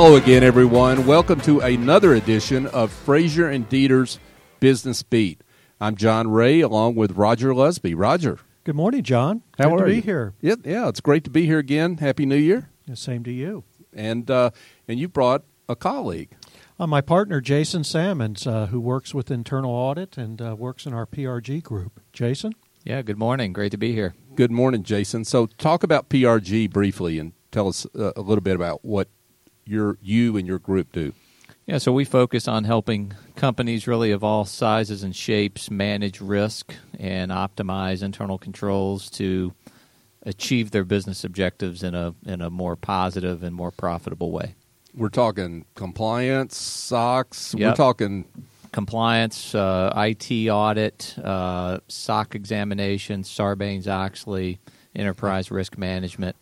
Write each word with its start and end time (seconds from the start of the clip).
hello 0.00 0.14
again, 0.14 0.44
everyone. 0.44 1.08
Welcome 1.08 1.40
to 1.40 1.58
another 1.58 2.14
edition 2.14 2.68
of 2.68 2.92
Frazier 2.92 3.48
and 3.48 3.68
Deeter's 3.68 4.20
Business 4.60 5.02
Beat. 5.02 5.40
I'm 5.80 5.96
John 5.96 6.30
Ray, 6.30 6.60
along 6.60 6.94
with 6.94 7.16
Roger 7.16 7.48
Lusby. 7.52 7.94
Roger, 7.96 8.38
Good 8.62 8.76
morning, 8.76 9.02
John. 9.02 9.42
how 9.58 9.70
Good 9.70 9.80
are 9.80 9.86
to 9.86 9.94
you? 9.96 10.00
be 10.00 10.06
here. 10.06 10.34
Yeah, 10.40 10.54
yeah, 10.62 10.88
it's 10.88 11.00
great 11.00 11.24
to 11.24 11.30
be 11.30 11.46
here 11.46 11.58
again. 11.58 11.96
Happy 11.96 12.26
New 12.26 12.36
Year, 12.36 12.70
The 12.86 12.94
Same 12.94 13.24
to 13.24 13.32
you. 13.32 13.64
and 13.92 14.30
uh, 14.30 14.50
and 14.86 15.00
you 15.00 15.08
brought 15.08 15.42
a 15.68 15.74
colleague. 15.74 16.30
Uh, 16.78 16.86
my 16.86 17.00
partner, 17.00 17.40
Jason 17.40 17.82
Sammons, 17.82 18.46
uh, 18.46 18.66
who 18.66 18.78
works 18.78 19.12
with 19.12 19.32
internal 19.32 19.72
audit 19.72 20.16
and 20.16 20.40
uh, 20.40 20.54
works 20.56 20.86
in 20.86 20.94
our 20.94 21.06
PRG 21.06 21.60
group. 21.60 21.98
Jason? 22.12 22.52
Yeah, 22.84 23.02
good 23.02 23.18
morning. 23.18 23.52
Great 23.52 23.72
to 23.72 23.78
be 23.78 23.94
here. 23.94 24.14
Good 24.36 24.52
morning, 24.52 24.84
Jason. 24.84 25.24
So, 25.24 25.46
talk 25.46 25.82
about 25.82 26.08
PRG 26.08 26.70
briefly, 26.70 27.18
and 27.18 27.32
tell 27.50 27.66
us 27.66 27.84
uh, 27.98 28.12
a 28.14 28.20
little 28.20 28.42
bit 28.42 28.54
about 28.54 28.84
what 28.84 29.08
your 29.68 29.98
you 30.02 30.36
and 30.36 30.46
your 30.46 30.58
group 30.58 30.92
do. 30.92 31.12
Yeah, 31.66 31.78
so 31.78 31.92
we 31.92 32.04
focus 32.04 32.48
on 32.48 32.64
helping 32.64 33.12
companies 33.36 33.86
really 33.86 34.10
of 34.10 34.24
all 34.24 34.46
sizes 34.46 35.02
and 35.02 35.14
shapes 35.14 35.70
manage 35.70 36.20
risk 36.20 36.74
and 36.98 37.30
optimize 37.30 38.02
internal 38.02 38.38
controls 38.38 39.10
to 39.10 39.52
achieve 40.22 40.70
their 40.70 40.84
business 40.84 41.24
objectives 41.24 41.82
in 41.82 41.94
a 41.94 42.14
in 42.26 42.40
a 42.40 42.50
more 42.50 42.76
positive 42.76 43.42
and 43.42 43.54
more 43.54 43.70
profitable 43.70 44.30
way. 44.30 44.54
We're 44.94 45.10
talking 45.10 45.66
compliance, 45.74 46.56
SOX. 46.56 47.54
We're 47.54 47.74
talking 47.74 48.24
Compliance, 48.72 49.54
uh, 49.54 49.92
IT 49.96 50.48
audit, 50.48 51.18
uh, 51.18 51.78
SOC 51.88 52.34
examination, 52.34 53.22
Sarbanes 53.22 53.88
Oxley, 53.88 54.60
enterprise 54.94 55.50
risk 55.50 55.78
management, 55.78 56.36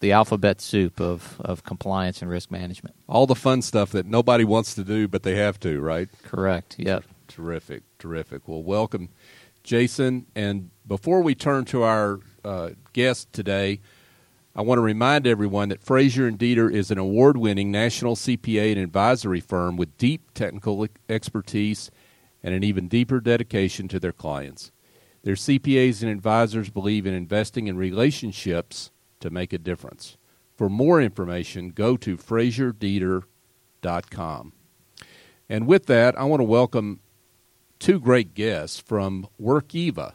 the 0.00 0.12
alphabet 0.12 0.60
soup 0.60 1.00
of, 1.00 1.40
of 1.40 1.62
compliance 1.62 2.22
and 2.22 2.30
risk 2.30 2.50
management. 2.50 2.94
all 3.08 3.26
the 3.26 3.34
fun 3.34 3.62
stuff 3.62 3.90
that 3.92 4.06
nobody 4.06 4.44
wants 4.44 4.74
to 4.74 4.82
do, 4.82 5.06
but 5.06 5.22
they 5.22 5.36
have 5.36 5.60
to, 5.60 5.80
right? 5.80 6.08
Correct. 6.22 6.76
Yep. 6.78 7.04
Terrific, 7.28 7.82
terrific. 7.98 8.48
Well, 8.48 8.62
welcome, 8.62 9.10
Jason. 9.62 10.26
And 10.34 10.70
before 10.86 11.22
we 11.22 11.34
turn 11.34 11.64
to 11.66 11.82
our 11.82 12.20
uh, 12.44 12.70
guest 12.92 13.32
today, 13.32 13.80
I 14.56 14.62
want 14.62 14.78
to 14.78 14.82
remind 14.82 15.26
everyone 15.26 15.68
that 15.68 15.82
Frazier 15.82 16.26
and 16.26 16.36
Deeter 16.36 16.68
is 16.68 16.90
an 16.90 16.98
award-winning 16.98 17.70
national 17.70 18.16
CPA 18.16 18.72
and 18.72 18.80
advisory 18.80 19.40
firm 19.40 19.76
with 19.76 19.96
deep 19.96 20.34
technical 20.34 20.86
expertise 21.08 21.90
and 22.42 22.52
an 22.52 22.64
even 22.64 22.88
deeper 22.88 23.20
dedication 23.20 23.86
to 23.88 24.00
their 24.00 24.12
clients. 24.12 24.72
Their 25.22 25.34
CPAs 25.34 26.02
and 26.02 26.10
advisors 26.10 26.70
believe 26.70 27.06
in 27.06 27.14
investing 27.14 27.68
in 27.68 27.76
relationships 27.76 28.90
to 29.20 29.30
make 29.30 29.52
a 29.52 29.58
difference. 29.58 30.16
For 30.56 30.68
more 30.68 31.00
information, 31.00 31.70
go 31.70 31.96
to 31.96 32.16
FrazierDeeter.com. 32.16 34.52
And 35.48 35.66
with 35.66 35.86
that, 35.86 36.18
I 36.18 36.24
want 36.24 36.40
to 36.40 36.44
welcome 36.44 37.00
two 37.78 37.98
great 37.98 38.34
guests 38.34 38.78
from 38.78 39.26
Workiva, 39.40 40.12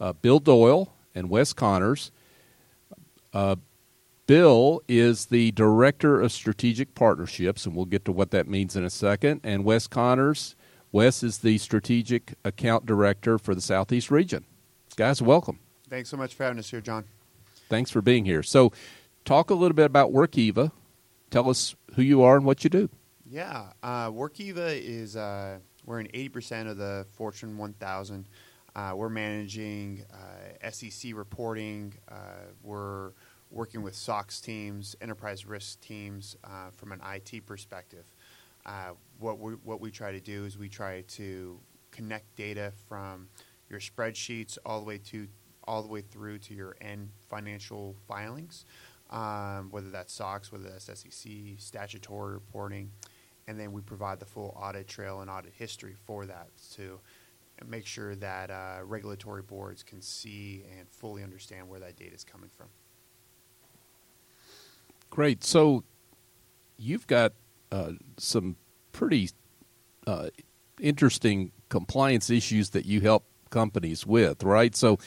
uh, 0.00 0.14
Bill 0.14 0.40
Doyle 0.40 0.92
and 1.14 1.30
Wes 1.30 1.52
Connors. 1.52 2.10
Uh, 3.32 3.54
Bill 4.26 4.82
is 4.88 5.26
the 5.26 5.52
Director 5.52 6.20
of 6.20 6.32
Strategic 6.32 6.94
Partnerships, 6.94 7.66
and 7.66 7.76
we'll 7.76 7.84
get 7.84 8.04
to 8.06 8.12
what 8.12 8.30
that 8.30 8.48
means 8.48 8.74
in 8.74 8.84
a 8.84 8.90
second. 8.90 9.40
And 9.44 9.64
Wes 9.64 9.86
Connors, 9.86 10.56
Wes 10.92 11.22
is 11.22 11.38
the 11.38 11.58
Strategic 11.58 12.34
Account 12.44 12.86
Director 12.86 13.38
for 13.38 13.54
the 13.54 13.60
Southeast 13.60 14.10
region. 14.10 14.46
Guys, 14.96 15.20
welcome. 15.20 15.58
Thanks 15.90 16.08
so 16.08 16.16
much 16.16 16.34
for 16.34 16.44
having 16.44 16.58
us 16.58 16.70
here, 16.70 16.80
John. 16.80 17.04
Thanks 17.68 17.90
for 17.90 18.02
being 18.02 18.24
here. 18.24 18.42
So, 18.42 18.72
talk 19.24 19.50
a 19.50 19.54
little 19.54 19.74
bit 19.74 19.86
about 19.86 20.12
Workiva. 20.12 20.72
Tell 21.30 21.48
us 21.48 21.74
who 21.94 22.02
you 22.02 22.22
are 22.22 22.36
and 22.36 22.44
what 22.44 22.64
you 22.64 22.70
do. 22.70 22.88
Yeah, 23.26 23.72
uh, 23.82 24.10
Workiva 24.10 24.80
is 24.80 25.16
uh, 25.16 25.58
we're 25.84 26.00
in 26.00 26.08
eighty 26.14 26.28
percent 26.28 26.68
of 26.68 26.76
the 26.76 27.06
Fortune 27.12 27.56
1000. 27.56 28.28
Uh, 28.76 28.92
we're 28.96 29.08
managing 29.08 30.04
uh, 30.12 30.70
SEC 30.70 31.12
reporting. 31.14 31.94
Uh, 32.08 32.14
we're 32.62 33.12
working 33.50 33.82
with 33.82 33.94
SOX 33.94 34.40
teams, 34.40 34.96
enterprise 35.00 35.46
risk 35.46 35.80
teams 35.80 36.36
uh, 36.42 36.70
from 36.76 36.90
an 36.90 37.00
IT 37.12 37.46
perspective. 37.46 38.04
What 39.18 39.38
we 39.38 39.52
what 39.64 39.80
we 39.80 39.90
try 39.90 40.12
to 40.12 40.20
do 40.20 40.44
is 40.44 40.58
we 40.58 40.68
try 40.68 41.02
to 41.02 41.60
connect 41.92 42.34
data 42.36 42.72
from 42.88 43.28
your 43.70 43.80
spreadsheets 43.80 44.58
all 44.66 44.80
the 44.80 44.86
way 44.86 44.98
to 44.98 45.28
all 45.66 45.82
the 45.82 45.88
way 45.88 46.00
through 46.00 46.38
to 46.38 46.54
your 46.54 46.76
end 46.80 47.10
financial 47.28 47.96
filings, 48.06 48.64
um, 49.10 49.68
whether 49.70 49.90
that's 49.90 50.12
SOX, 50.12 50.52
whether 50.52 50.64
that's 50.64 50.86
SEC, 50.86 51.32
statutory 51.58 52.34
reporting, 52.34 52.90
and 53.46 53.58
then 53.58 53.72
we 53.72 53.80
provide 53.80 54.20
the 54.20 54.26
full 54.26 54.56
audit 54.60 54.88
trail 54.88 55.20
and 55.20 55.30
audit 55.30 55.52
history 55.54 55.94
for 56.06 56.26
that 56.26 56.48
to 56.74 56.98
make 57.66 57.86
sure 57.86 58.14
that 58.16 58.50
uh, 58.50 58.78
regulatory 58.84 59.42
boards 59.42 59.82
can 59.82 60.00
see 60.00 60.64
and 60.76 60.88
fully 60.88 61.22
understand 61.22 61.68
where 61.68 61.80
that 61.80 61.96
data 61.96 62.14
is 62.14 62.24
coming 62.24 62.50
from. 62.56 62.66
Great. 65.10 65.44
So 65.44 65.84
you've 66.76 67.06
got 67.06 67.32
uh, 67.70 67.92
some 68.18 68.56
pretty 68.92 69.30
uh, 70.06 70.28
interesting 70.80 71.52
compliance 71.68 72.30
issues 72.30 72.70
that 72.70 72.84
you 72.84 73.00
help 73.00 73.24
companies 73.50 74.04
with, 74.06 74.42
right? 74.42 74.74
So 74.74 74.98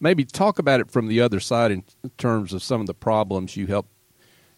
maybe 0.00 0.24
talk 0.24 0.58
about 0.58 0.80
it 0.80 0.90
from 0.90 1.06
the 1.08 1.20
other 1.20 1.40
side 1.40 1.70
in 1.70 1.84
terms 2.18 2.52
of 2.52 2.62
some 2.62 2.80
of 2.80 2.86
the 2.86 2.94
problems 2.94 3.56
you 3.56 3.66
help 3.66 3.86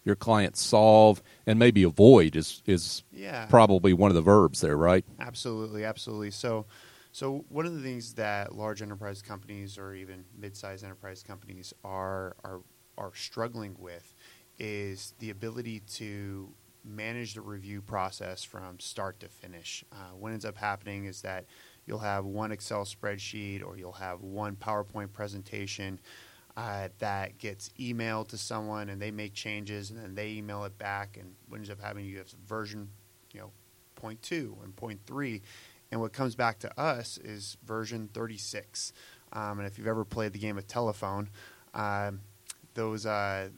your 0.05 0.15
clients 0.15 0.61
solve 0.61 1.21
and 1.45 1.57
maybe 1.59 1.83
avoid 1.83 2.35
is 2.35 2.61
is 2.65 3.03
Yeah. 3.11 3.45
probably 3.47 3.93
one 3.93 4.11
of 4.11 4.15
the 4.15 4.21
verbs 4.21 4.61
there, 4.61 4.75
right? 4.77 5.05
Absolutely, 5.19 5.85
absolutely. 5.85 6.31
So, 6.31 6.65
so 7.11 7.45
one 7.49 7.65
of 7.65 7.73
the 7.73 7.81
things 7.81 8.15
that 8.15 8.55
large 8.55 8.81
enterprise 8.81 9.21
companies 9.21 9.77
or 9.77 9.93
even 9.93 10.25
mid-sized 10.37 10.83
enterprise 10.83 11.23
companies 11.23 11.73
are 11.83 12.35
are 12.43 12.61
are 12.97 13.13
struggling 13.15 13.75
with 13.79 14.13
is 14.59 15.13
the 15.19 15.29
ability 15.29 15.79
to 15.79 16.53
manage 16.85 17.33
the 17.33 17.41
review 17.41 17.81
process 17.81 18.43
from 18.43 18.79
start 18.79 19.19
to 19.21 19.29
finish. 19.29 19.85
Uh, 19.91 20.13
what 20.19 20.31
ends 20.33 20.43
up 20.45 20.57
happening 20.57 21.05
is 21.05 21.21
that 21.21 21.45
you'll 21.85 21.99
have 21.99 22.25
one 22.25 22.51
Excel 22.51 22.85
spreadsheet 22.85 23.65
or 23.65 23.77
you'll 23.77 23.91
have 23.91 24.21
one 24.21 24.55
PowerPoint 24.55 25.11
presentation 25.13 25.99
uh, 26.55 26.89
that 26.99 27.37
gets 27.37 27.69
emailed 27.79 28.27
to 28.29 28.37
someone 28.37 28.89
and 28.89 29.01
they 29.01 29.11
make 29.11 29.33
changes 29.33 29.89
and 29.89 29.99
then 29.99 30.13
they 30.15 30.31
email 30.31 30.63
it 30.65 30.77
back 30.77 31.17
and 31.17 31.33
what 31.47 31.57
ends 31.57 31.69
up 31.69 31.81
happening 31.81 32.05
you 32.05 32.17
have 32.17 32.29
version 32.47 32.87
you 33.33 33.39
know 33.39 33.51
point 33.95 34.21
two 34.21 34.57
and 34.63 34.75
point 34.75 34.99
three. 35.05 35.41
And 35.91 36.01
what 36.01 36.11
comes 36.11 36.35
back 36.35 36.57
to 36.59 36.79
us 36.79 37.19
is 37.19 37.57
version 37.65 38.09
36 38.13 38.93
um, 39.31 39.59
and 39.59 39.67
if 39.67 39.77
you've 39.77 39.87
ever 39.87 40.03
played 40.03 40.33
the 40.33 40.39
game 40.39 40.57
of 40.57 40.67
telephone 40.67 41.29
um, 41.75 42.21
those 42.73 43.05
uh, 43.05 43.49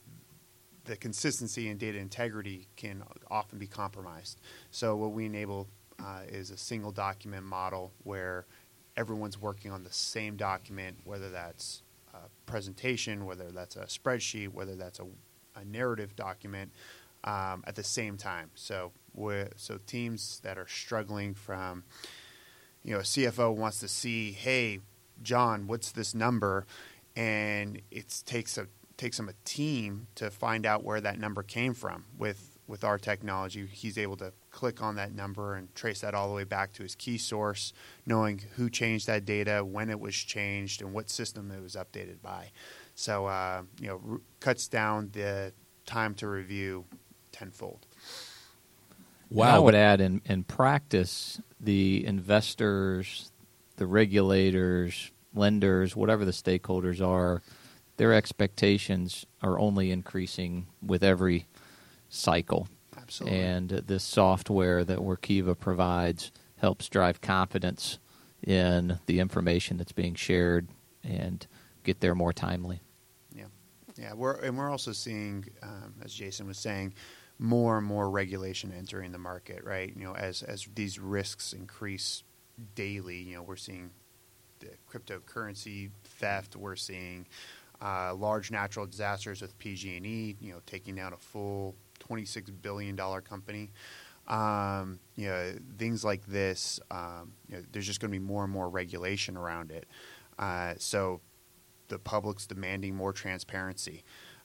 the 0.85 0.96
consistency 0.96 1.69
and 1.69 1.80
data 1.80 1.97
integrity 1.97 2.68
can 2.75 3.03
often 3.30 3.58
be 3.59 3.68
compromised. 3.68 4.40
So 4.72 4.96
what 4.96 5.12
we 5.12 5.25
enable 5.25 5.68
uh, 6.00 6.22
is 6.28 6.52
a 6.52 6.58
single 6.58 6.92
document 6.92 7.44
model 7.44 7.92
where 8.04 8.46
everyone's 8.98 9.40
working 9.40 9.72
on 9.72 9.84
the 9.84 9.92
same 9.92 10.36
document 10.38 10.98
whether 11.04 11.30
that's 11.30 11.82
a 12.14 12.18
presentation 12.46 13.26
whether 13.26 13.52
that's 13.52 13.76
a 13.76 13.86
spreadsheet 13.86 14.50
whether 14.50 14.76
that's 14.76 15.00
a, 15.00 15.06
a 15.56 15.66
narrative 15.66 16.16
document 16.16 16.72
um, 17.26 17.64
at 17.66 17.76
the 17.76 17.84
same 17.84 18.18
time. 18.18 18.52
So, 18.56 18.92
so 19.58 19.80
teams 19.86 20.40
that 20.44 20.58
are 20.58 20.68
struggling 20.68 21.34
from, 21.34 21.84
you 22.84 22.94
know, 22.94 23.00
a 23.00 23.04
CFO 23.04 23.54
wants 23.56 23.80
to 23.80 23.88
see, 23.88 24.32
hey, 24.32 24.80
John, 25.22 25.68
what's 25.68 25.91
this 25.91 26.14
number, 26.14 26.66
and 27.16 27.82
it 27.91 28.24
takes 28.26 28.58
a 28.58 28.68
takes 28.98 29.20
him 29.20 29.28
a 29.28 29.34
team 29.44 30.08
to 30.16 30.30
find 30.30 30.66
out 30.66 30.84
where 30.84 31.02
that 31.02 31.20
number 31.20 31.41
came 31.41 31.74
from. 31.74 32.06
With 32.18 32.58
with 32.68 32.84
our 32.84 32.98
technology, 32.98 33.66
he's 33.72 33.98
able 33.98 34.18
to 34.18 34.34
click 34.55 34.81
on 34.81 34.96
that 34.96 35.13
number 35.13 35.55
and 35.55 35.73
trace 35.75 35.99
that 35.99 36.16
all 36.16 36.29
the 36.29 36.34
way 36.34 36.46
back 36.46 36.72
to 36.72 36.81
his 36.81 36.96
key 36.96 37.17
source, 37.17 37.73
knowing 38.05 38.41
who 38.55 38.69
changed 38.69 39.05
that 39.05 39.25
data, 39.25 39.66
when 39.66 39.90
it 39.90 39.99
was 39.99 40.16
changed, 40.16 40.81
and 40.81 40.93
what 40.93 41.09
system 41.09 41.52
it 41.52 41.61
was 41.61 41.75
updated 41.75 42.22
by. 42.22 42.52
So, 42.96 43.25
uh, 43.25 43.63
you 43.81 43.87
know, 43.87 44.02
r- 44.09 44.22
cuts 44.40 44.69
down 44.69 45.09
the 45.11 45.52
time 45.85 46.16
to 46.16 46.28
review 46.29 46.85
tenfold. 47.34 47.85
And 49.49 49.57
I 49.57 49.59
would 49.59 49.75
add 49.75 49.99
in, 49.99 50.22
in 50.23 50.46
practice, 50.46 51.41
the 51.59 52.05
investors, 52.05 53.34
the 53.75 53.85
regulators, 53.85 55.11
lenders, 55.34 55.97
whatever 55.97 56.23
the 56.23 56.31
stakeholders 56.31 57.05
are, 57.05 57.41
their 57.97 58.13
expectations 58.13 59.25
are 59.41 59.59
only 59.59 59.91
increasing 59.91 60.67
with 60.81 61.03
every 61.03 61.46
cycle. 62.07 62.69
Absolutely. 62.97 63.40
And 63.40 63.70
this 63.70 64.03
software 64.03 64.84
that 64.84 65.00
Workiva 65.00 65.58
provides 65.58 66.32
helps 66.58 66.88
drive 66.90 67.22
confidence 67.22 68.00
in 68.42 69.00
the 69.06 69.20
information 69.20 69.78
that's 69.78 69.92
being 69.92 70.16
shared 70.16 70.68
and 71.03 71.46
get 71.84 72.00
there 72.00 72.16
more 72.16 72.34
timely. 72.34 72.82
Yeah, 73.34 73.46
yeah. 73.97 74.14
We're 74.14 74.36
and 74.36 74.58
we're 74.58 74.70
also 74.70 74.92
seeing, 74.92 75.46
um, 75.62 75.96
as 76.03 76.14
Jason 76.14 76.47
was 76.47 76.58
saying, 76.58 76.94
more 77.38 77.78
and 77.78 77.86
more 77.86 78.09
regulation 78.09 78.74
entering 78.76 79.12
the 79.12 79.20
market, 79.20 79.64
right? 79.64 79.91
You 79.96 80.06
know, 80.06 80.16
as 80.16 80.41
as 80.44 80.68
these 80.74 81.00
risks 81.00 81.53
increase 81.53 82.24
daily, 82.76 83.18
you 83.18 83.36
know, 83.36 83.44
we're 83.44 83.56
seeing 83.58 83.91
the 84.59 84.70
cryptocurrency 84.90 85.90
theft, 86.03 86.56
we're 86.56 86.76
seeing 86.76 87.28
uh, 87.82 88.14
large 88.16 88.52
natural 88.52 88.86
disasters 88.86 89.41
with 89.41 89.58
PG&E, 89.59 90.38
you 90.40 90.53
know, 90.53 90.62
taking 90.66 90.96
down 90.96 91.12
a 91.12 91.18
full 91.18 91.76
26 92.07 92.52
billion 92.52 92.96
dollar 92.96 93.22
company. 93.22 93.72
Um, 94.28 94.99
you 95.16 95.28
know, 95.28 95.53
things 95.78 96.03
like 96.03 96.25
this. 96.25 96.79
Um, 96.90 97.34
you 97.47 97.57
know, 97.57 97.63
there's 97.72 97.85
just 97.85 97.99
going 97.99 98.11
to 98.11 98.19
be 98.19 98.23
more 98.23 98.43
and 98.43 98.52
more 98.52 98.69
regulation 98.69 99.37
around 99.37 99.72
it. 99.72 99.85
Uh, 100.40 100.73
so 100.78 101.22
the 101.87 101.99
public's 101.99 102.47
demanding 102.47 102.96
more 102.96 103.13
transparency, 103.13 104.03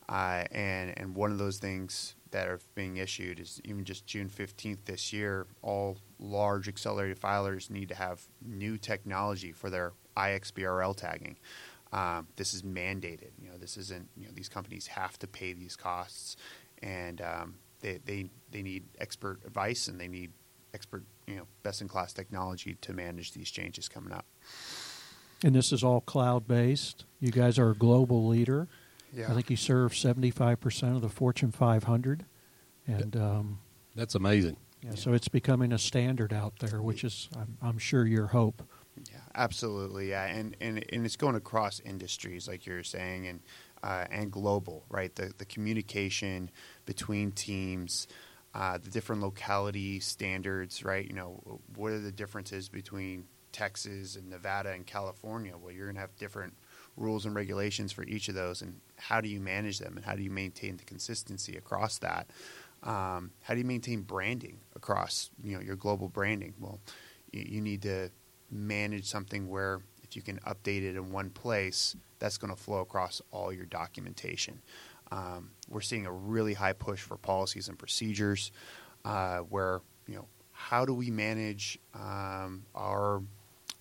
uh, 0.08 0.44
and 0.52 0.92
and 0.98 1.14
one 1.16 1.32
of 1.32 1.38
those 1.38 1.58
things 1.58 2.14
that 2.30 2.46
are 2.46 2.60
being 2.74 2.98
issued 2.98 3.40
is 3.40 3.60
even 3.64 3.84
just 3.84 4.06
June 4.06 4.28
15th 4.28 4.84
this 4.84 5.12
year. 5.12 5.46
All 5.62 5.98
large 6.18 6.68
accelerated 6.68 7.18
filers 7.20 7.70
need 7.70 7.88
to 7.88 7.94
have 7.94 8.22
new 8.44 8.76
technology 8.76 9.52
for 9.52 9.70
their 9.70 9.94
IXBRL 10.16 10.96
tagging. 10.96 11.36
Um, 11.92 12.28
this 12.36 12.54
is 12.54 12.62
mandated. 12.62 13.30
You 13.42 13.50
know, 13.50 13.58
this 13.58 13.76
isn't. 13.76 14.08
You 14.16 14.26
know, 14.26 14.32
these 14.34 14.48
companies 14.48 14.86
have 14.88 15.18
to 15.20 15.26
pay 15.26 15.52
these 15.52 15.74
costs, 15.74 16.36
and 16.82 17.21
um, 17.21 17.55
they, 17.81 17.99
they 18.05 18.31
they 18.50 18.62
need 18.62 18.85
expert 18.99 19.41
advice 19.47 19.88
and 19.88 20.00
they 20.00 20.09
need 20.09 20.32
expert, 20.75 21.05
you 21.27 21.37
know, 21.37 21.47
best 21.62 21.81
in 21.81 21.88
class 21.88 22.12
technology 22.12 22.77
to 22.81 22.93
manage 22.93 23.32
these 23.32 23.50
changes 23.50 23.88
coming 23.88 24.12
up. 24.12 24.27
And 25.43 25.55
this 25.55 25.73
is 25.73 25.82
all 25.82 26.00
cloud 26.00 26.47
based. 26.47 27.05
You 27.19 27.31
guys 27.31 27.59
are 27.59 27.71
a 27.71 27.75
global 27.75 28.27
leader. 28.27 28.69
Yeah. 29.12 29.31
I 29.31 29.35
think 29.35 29.50
you 29.50 29.56
serve 29.56 29.97
seventy 29.97 30.31
five 30.31 30.61
percent 30.61 30.94
of 30.97 31.03
the 31.03 31.09
Fortune 31.09 31.50
five 31.50 31.85
hundred, 31.85 32.25
and 32.87 33.17
um, 33.17 33.59
That's 33.97 34.15
amazing. 34.15 34.56
yeah, 34.82 34.94
so 34.94 35.12
it's 35.12 35.29
becoming 35.29 35.73
a 35.73 35.79
standard 35.79 36.32
out 36.32 36.59
there, 36.61 36.81
which 36.81 37.03
is 37.03 37.29
I'm, 37.37 37.56
I'm 37.61 37.79
sure 37.79 38.06
your 38.06 38.29
hope. 38.29 38.62
Yeah, 39.11 39.19
absolutely. 39.35 40.11
Yeah, 40.11 40.27
and, 40.27 40.56
and 40.61 40.85
and 40.93 41.05
it's 41.06 41.17
going 41.17 41.35
across 41.35 41.81
industries, 41.81 42.47
like 42.47 42.67
you're 42.67 42.85
saying, 42.85 43.27
and 43.27 43.41
uh, 43.82 44.05
and 44.11 44.31
global, 44.31 44.85
right? 44.88 45.15
The 45.15 45.32
the 45.38 45.44
communication 45.44 46.50
between 46.87 47.32
teams, 47.32 48.06
uh, 48.55 48.79
the 48.79 48.91
different 48.91 49.23
locality 49.23 50.00
standards, 50.00 50.85
right? 50.85 51.06
You 51.06 51.15
know, 51.15 51.61
what 51.75 51.93
are 51.93 51.99
the 51.99 52.12
differences 52.12 52.69
between 52.69 53.25
Texas 53.53 54.17
and 54.17 54.29
Nevada 54.31 54.71
and 54.71 54.87
California? 54.87 55.55
Well, 55.56 55.73
you're 55.73 55.87
going 55.87 55.97
to 55.97 56.00
have 56.00 56.17
different 56.17 56.55
rules 56.97 57.25
and 57.25 57.35
regulations 57.35 57.93
for 57.93 58.05
each 58.05 58.29
of 58.29 58.35
those, 58.35 58.62
and 58.62 58.81
how 58.97 59.21
do 59.21 59.29
you 59.29 59.41
manage 59.41 59.79
them, 59.79 59.97
and 59.97 60.05
how 60.05 60.15
do 60.15 60.23
you 60.23 60.31
maintain 60.31 60.77
the 60.77 60.85
consistency 60.85 61.56
across 61.56 61.99
that? 61.99 62.29
Um, 62.82 63.32
how 63.43 63.55
do 63.55 63.61
you 63.61 63.67
maintain 63.67 64.03
branding 64.03 64.59
across 64.75 65.31
you 65.43 65.55
know 65.55 65.62
your 65.62 65.77
global 65.77 66.09
branding? 66.09 66.55
Well, 66.59 66.81
you, 67.32 67.44
you 67.47 67.61
need 67.61 67.82
to 67.82 68.11
manage 68.50 69.06
something 69.06 69.49
where 69.49 69.81
you 70.16 70.22
can 70.22 70.38
update 70.46 70.82
it 70.82 70.96
in 70.96 71.10
one 71.10 71.30
place, 71.30 71.96
that's 72.18 72.38
going 72.38 72.54
to 72.54 72.60
flow 72.60 72.80
across 72.80 73.22
all 73.30 73.52
your 73.52 73.66
documentation. 73.66 74.60
Um, 75.10 75.50
we're 75.68 75.80
seeing 75.80 76.06
a 76.06 76.12
really 76.12 76.54
high 76.54 76.72
push 76.72 77.00
for 77.00 77.16
policies 77.16 77.68
and 77.68 77.78
procedures, 77.78 78.52
uh, 79.04 79.38
where 79.38 79.80
you 80.06 80.14
know 80.14 80.26
how 80.52 80.84
do 80.84 80.94
we 80.94 81.10
manage 81.10 81.78
um, 81.94 82.64
our 82.74 83.22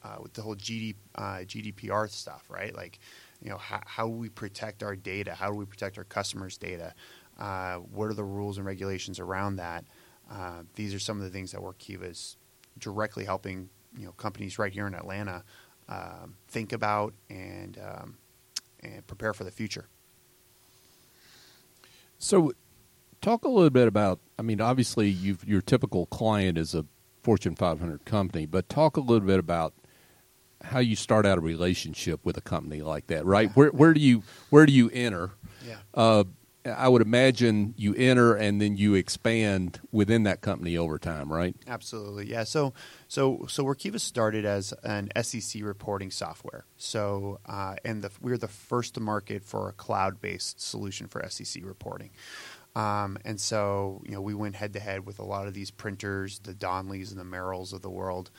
uh, 0.04 0.16
with 0.22 0.34
the 0.34 0.42
whole 0.42 0.56
GD, 0.56 0.96
uh, 1.16 1.40
GDPR 1.40 2.10
stuff, 2.10 2.46
right? 2.50 2.74
Like, 2.74 3.00
you 3.42 3.50
know, 3.50 3.58
how, 3.58 3.82
how 3.86 4.08
do 4.08 4.14
we 4.14 4.30
protect 4.30 4.82
our 4.82 4.96
data? 4.96 5.34
How 5.34 5.50
do 5.50 5.58
we 5.58 5.66
protect 5.66 5.98
our 5.98 6.06
customers' 6.06 6.58
data? 6.58 6.94
Uh, 7.38 7.76
what 7.76 8.06
are 8.06 8.14
the 8.14 8.24
rules 8.24 8.58
and 8.58 8.66
regulations 8.66 9.20
around 9.20 9.58
that? 9.58 9.84
Uh, 10.32 10.64
these 10.76 10.94
are 10.94 11.00
some 11.00 11.18
of 11.18 11.24
the 11.24 11.30
things 11.30 11.52
that 11.52 11.62
Workiva 11.62 12.10
is 12.10 12.38
directly 12.80 13.26
helping 13.26 13.70
you 13.98 14.06
know 14.06 14.12
companies 14.14 14.60
right 14.60 14.72
here 14.72 14.88
in 14.88 14.94
Atlanta 14.94 15.44
um, 15.90 16.36
think 16.48 16.72
about 16.72 17.14
and 17.30 17.78
um, 17.84 18.18
and 18.82 19.06
prepare 19.08 19.34
for 19.34 19.44
the 19.44 19.52
future. 19.52 19.88
So, 22.20 22.54
talk 23.22 23.44
a 23.44 23.50
little 23.50 23.70
bit 23.70 23.88
about. 23.88 24.20
I 24.38 24.42
mean, 24.42 24.62
obviously, 24.62 25.10
you've, 25.10 25.44
your 25.46 25.62
typical 25.62 26.06
client 26.06 26.58
is 26.58 26.74
a 26.76 26.86
Fortune 27.24 27.56
500 27.56 28.06
company, 28.06 28.46
but 28.46 28.70
talk 28.70 28.96
a 28.96 29.02
little 29.02 29.28
bit 29.28 29.40
about 29.40 29.74
how 30.62 30.80
you 30.80 30.96
start 30.96 31.26
out 31.26 31.38
a 31.38 31.42
relationship 31.42 32.26
with 32.26 32.38
a 32.38 32.42
company 32.42 32.82
like 32.82 33.08
that. 33.08 33.26
Right? 33.26 33.48
Yeah. 33.48 33.54
Where 33.54 33.70
where 33.70 33.94
do 33.94 34.00
you 34.00 34.24
where 34.50 34.66
do 34.66 34.74
you 34.74 34.90
enter? 34.94 35.32
Yeah. 35.68 35.78
Uh, 35.94 36.24
I 36.66 36.90
would 36.90 37.02
imagine 37.02 37.74
you 37.78 37.96
enter 37.96 38.36
and 38.36 38.62
then 38.62 38.76
you 38.76 38.94
expand 38.94 39.80
within 39.92 40.24
that 40.24 40.42
company 40.42 40.78
over 40.78 41.00
time, 41.00 41.32
right? 41.32 41.56
Absolutely, 41.68 42.30
yeah. 42.30 42.44
So, 42.44 42.74
so, 43.08 43.46
so 43.48 43.64
Workiva 43.64 44.00
started 44.00 44.44
as 44.44 44.74
an 44.84 45.10
SEC 45.22 45.64
reporting 45.64 46.12
software. 46.12 46.66
So, 46.76 47.40
uh, 47.46 47.76
and 47.86 48.04
the, 48.04 48.12
we 48.20 48.34
are 48.34 48.38
the 48.38 48.50
first 48.50 48.96
to 48.96 49.00
market 49.00 49.44
for 49.44 49.70
a 49.70 49.74
cloud-based 49.74 50.62
solution 50.62 51.08
for 51.08 51.28
SEC 51.30 51.64
reporting. 51.66 52.12
Um, 52.76 53.18
and 53.26 53.40
so, 53.40 54.02
you 54.06 54.12
know, 54.12 54.22
we 54.22 54.34
went 54.34 54.56
head 54.56 54.74
to 54.74 54.80
head 54.80 55.06
with 55.06 55.20
a 55.20 55.26
lot 55.26 55.48
of 55.48 55.54
these 55.54 55.72
printers, 55.72 56.40
the 56.40 56.54
Donnelleys 56.54 57.12
and 57.12 57.20
the 57.20 57.26
Merrills 57.26 57.74
of 57.74 57.82
the 57.82 57.90
world, 57.90 58.32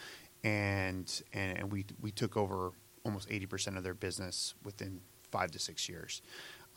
and 0.44 1.22
and, 1.32 1.58
and 1.58 1.72
we 1.72 1.84
we 2.00 2.10
took 2.10 2.36
over 2.36 2.70
almost 3.04 3.28
eighty 3.30 3.46
percent 3.46 3.76
of 3.76 3.82
their 3.82 3.94
business 3.94 4.54
within 4.62 5.00
five 5.30 5.50
to 5.50 5.58
six 5.58 5.88
years. 5.88 6.22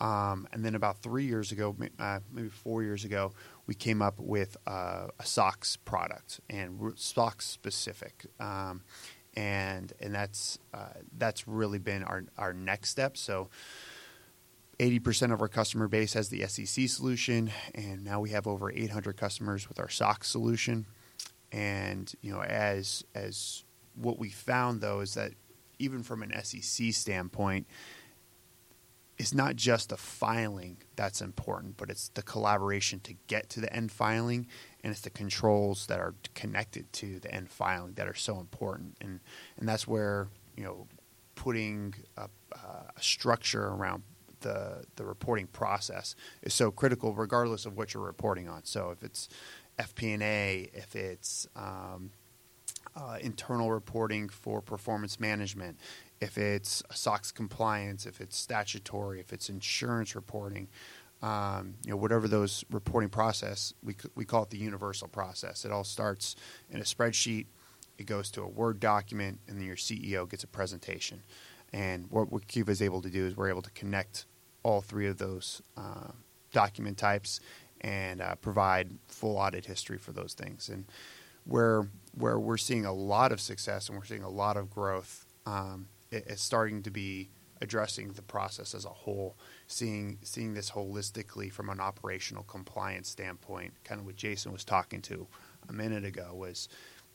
Um, 0.00 0.48
and 0.52 0.64
then 0.64 0.74
about 0.74 1.02
three 1.02 1.24
years 1.24 1.52
ago, 1.52 1.76
uh, 1.98 2.20
maybe 2.32 2.48
four 2.48 2.82
years 2.82 3.04
ago, 3.04 3.32
we 3.66 3.74
came 3.74 4.02
up 4.02 4.18
with 4.18 4.56
uh, 4.66 5.06
a 5.18 5.24
SOX 5.24 5.76
product 5.76 6.40
and 6.50 6.92
SOX 6.96 7.46
specific, 7.46 8.26
um, 8.40 8.82
and 9.34 9.92
and 10.00 10.14
that's 10.14 10.58
uh, 10.72 10.88
that's 11.16 11.46
really 11.46 11.78
been 11.78 12.02
our 12.02 12.24
our 12.38 12.52
next 12.52 12.90
step. 12.90 13.16
So. 13.16 13.48
80% 14.80 15.32
of 15.32 15.40
our 15.40 15.46
customer 15.46 15.86
base 15.86 16.14
has 16.14 16.30
the 16.30 16.44
SEC 16.48 16.88
solution, 16.88 17.52
and 17.76 18.04
now 18.04 18.18
we 18.18 18.30
have 18.30 18.48
over 18.48 18.72
800 18.72 19.16
customers 19.16 19.68
with 19.68 19.78
our 19.78 19.88
SOX 19.88 20.28
solution. 20.28 20.84
And 21.52 22.12
you 22.22 22.32
know, 22.32 22.42
as 22.42 23.04
as 23.14 23.62
what 23.94 24.18
we 24.18 24.30
found 24.30 24.80
though 24.80 24.98
is 24.98 25.14
that 25.14 25.30
even 25.78 26.02
from 26.02 26.24
an 26.24 26.32
SEC 26.42 26.92
standpoint, 26.92 27.68
it's 29.16 29.32
not 29.32 29.56
just 29.56 29.90
the 29.90 29.96
filing 29.96 30.78
that's 30.96 31.20
important, 31.20 31.76
but 31.76 31.88
it's 31.88 32.08
the 32.08 32.22
collaboration 32.22 33.00
to 33.00 33.14
get 33.28 33.48
to 33.50 33.60
the 33.60 33.72
end 33.72 33.92
filing, 33.92 34.46
and 34.82 34.90
it's 34.90 35.02
the 35.02 35.10
controls 35.10 35.86
that 35.86 36.00
are 36.00 36.14
connected 36.34 36.92
to 36.94 37.20
the 37.20 37.32
end 37.32 37.50
filing 37.50 37.94
that 37.94 38.08
are 38.08 38.14
so 38.14 38.40
important. 38.40 38.96
And 39.00 39.20
and 39.56 39.68
that's 39.68 39.86
where 39.86 40.28
you 40.56 40.64
know 40.64 40.88
putting 41.36 41.94
a, 42.16 42.28
a 42.52 43.02
structure 43.02 43.66
around 43.68 44.02
the 44.40 44.84
the 44.96 45.04
reporting 45.04 45.46
process 45.46 46.16
is 46.42 46.52
so 46.52 46.70
critical, 46.70 47.14
regardless 47.14 47.66
of 47.66 47.76
what 47.76 47.94
you're 47.94 48.02
reporting 48.02 48.48
on. 48.48 48.64
So 48.64 48.90
if 48.90 49.02
it's 49.02 49.28
FP&A, 49.78 50.70
if 50.72 50.94
it's 50.94 51.48
um, 51.56 52.10
uh, 52.96 53.18
internal 53.20 53.72
reporting 53.72 54.28
for 54.28 54.60
performance 54.60 55.18
management, 55.18 55.78
if 56.24 56.38
it's 56.38 56.82
SOX 56.90 57.30
compliance, 57.30 58.06
if 58.06 58.20
it's 58.20 58.36
statutory, 58.36 59.20
if 59.20 59.32
it's 59.32 59.50
insurance 59.50 60.16
reporting, 60.16 60.68
um, 61.22 61.74
you 61.84 61.90
know, 61.90 61.96
whatever 61.96 62.26
those 62.26 62.64
reporting 62.70 63.10
process, 63.10 63.74
we, 63.82 63.94
we 64.14 64.24
call 64.24 64.42
it 64.42 64.50
the 64.50 64.58
universal 64.58 65.06
process. 65.06 65.64
It 65.64 65.70
all 65.70 65.84
starts 65.84 66.34
in 66.70 66.80
a 66.80 66.84
spreadsheet, 66.84 67.46
it 67.98 68.06
goes 68.06 68.30
to 68.32 68.42
a 68.42 68.48
Word 68.48 68.80
document, 68.80 69.38
and 69.46 69.58
then 69.58 69.66
your 69.66 69.76
CEO 69.76 70.28
gets 70.28 70.44
a 70.44 70.48
presentation. 70.48 71.22
And 71.72 72.10
what, 72.10 72.32
what 72.32 72.46
Workiva 72.46 72.70
is 72.70 72.80
able 72.80 73.02
to 73.02 73.10
do 73.10 73.26
is 73.26 73.36
we're 73.36 73.50
able 73.50 73.62
to 73.62 73.70
connect 73.70 74.24
all 74.62 74.80
three 74.80 75.06
of 75.06 75.18
those 75.18 75.60
uh, 75.76 76.12
document 76.52 76.96
types 76.96 77.40
and 77.82 78.22
uh, 78.22 78.34
provide 78.36 78.90
full 79.08 79.36
audit 79.36 79.66
history 79.66 79.98
for 79.98 80.12
those 80.12 80.32
things. 80.32 80.70
And 80.70 80.86
where 81.44 81.88
where 82.16 82.38
we're 82.38 82.56
seeing 82.56 82.86
a 82.86 82.92
lot 82.92 83.30
of 83.30 83.40
success 83.40 83.88
and 83.88 83.98
we're 83.98 84.04
seeing 84.06 84.22
a 84.22 84.30
lot 84.30 84.56
of 84.56 84.70
growth 84.70 85.26
um, 85.46 85.88
is 86.14 86.40
starting 86.40 86.82
to 86.82 86.90
be 86.90 87.30
addressing 87.60 88.12
the 88.12 88.22
process 88.22 88.74
as 88.74 88.84
a 88.84 88.90
whole, 88.90 89.36
seeing 89.66 90.18
seeing 90.22 90.54
this 90.54 90.70
holistically 90.70 91.50
from 91.52 91.68
an 91.70 91.80
operational 91.80 92.42
compliance 92.44 93.08
standpoint. 93.08 93.74
Kind 93.84 94.00
of 94.00 94.06
what 94.06 94.16
Jason 94.16 94.52
was 94.52 94.64
talking 94.64 95.02
to 95.02 95.26
a 95.68 95.72
minute 95.72 96.04
ago 96.04 96.32
was 96.34 96.68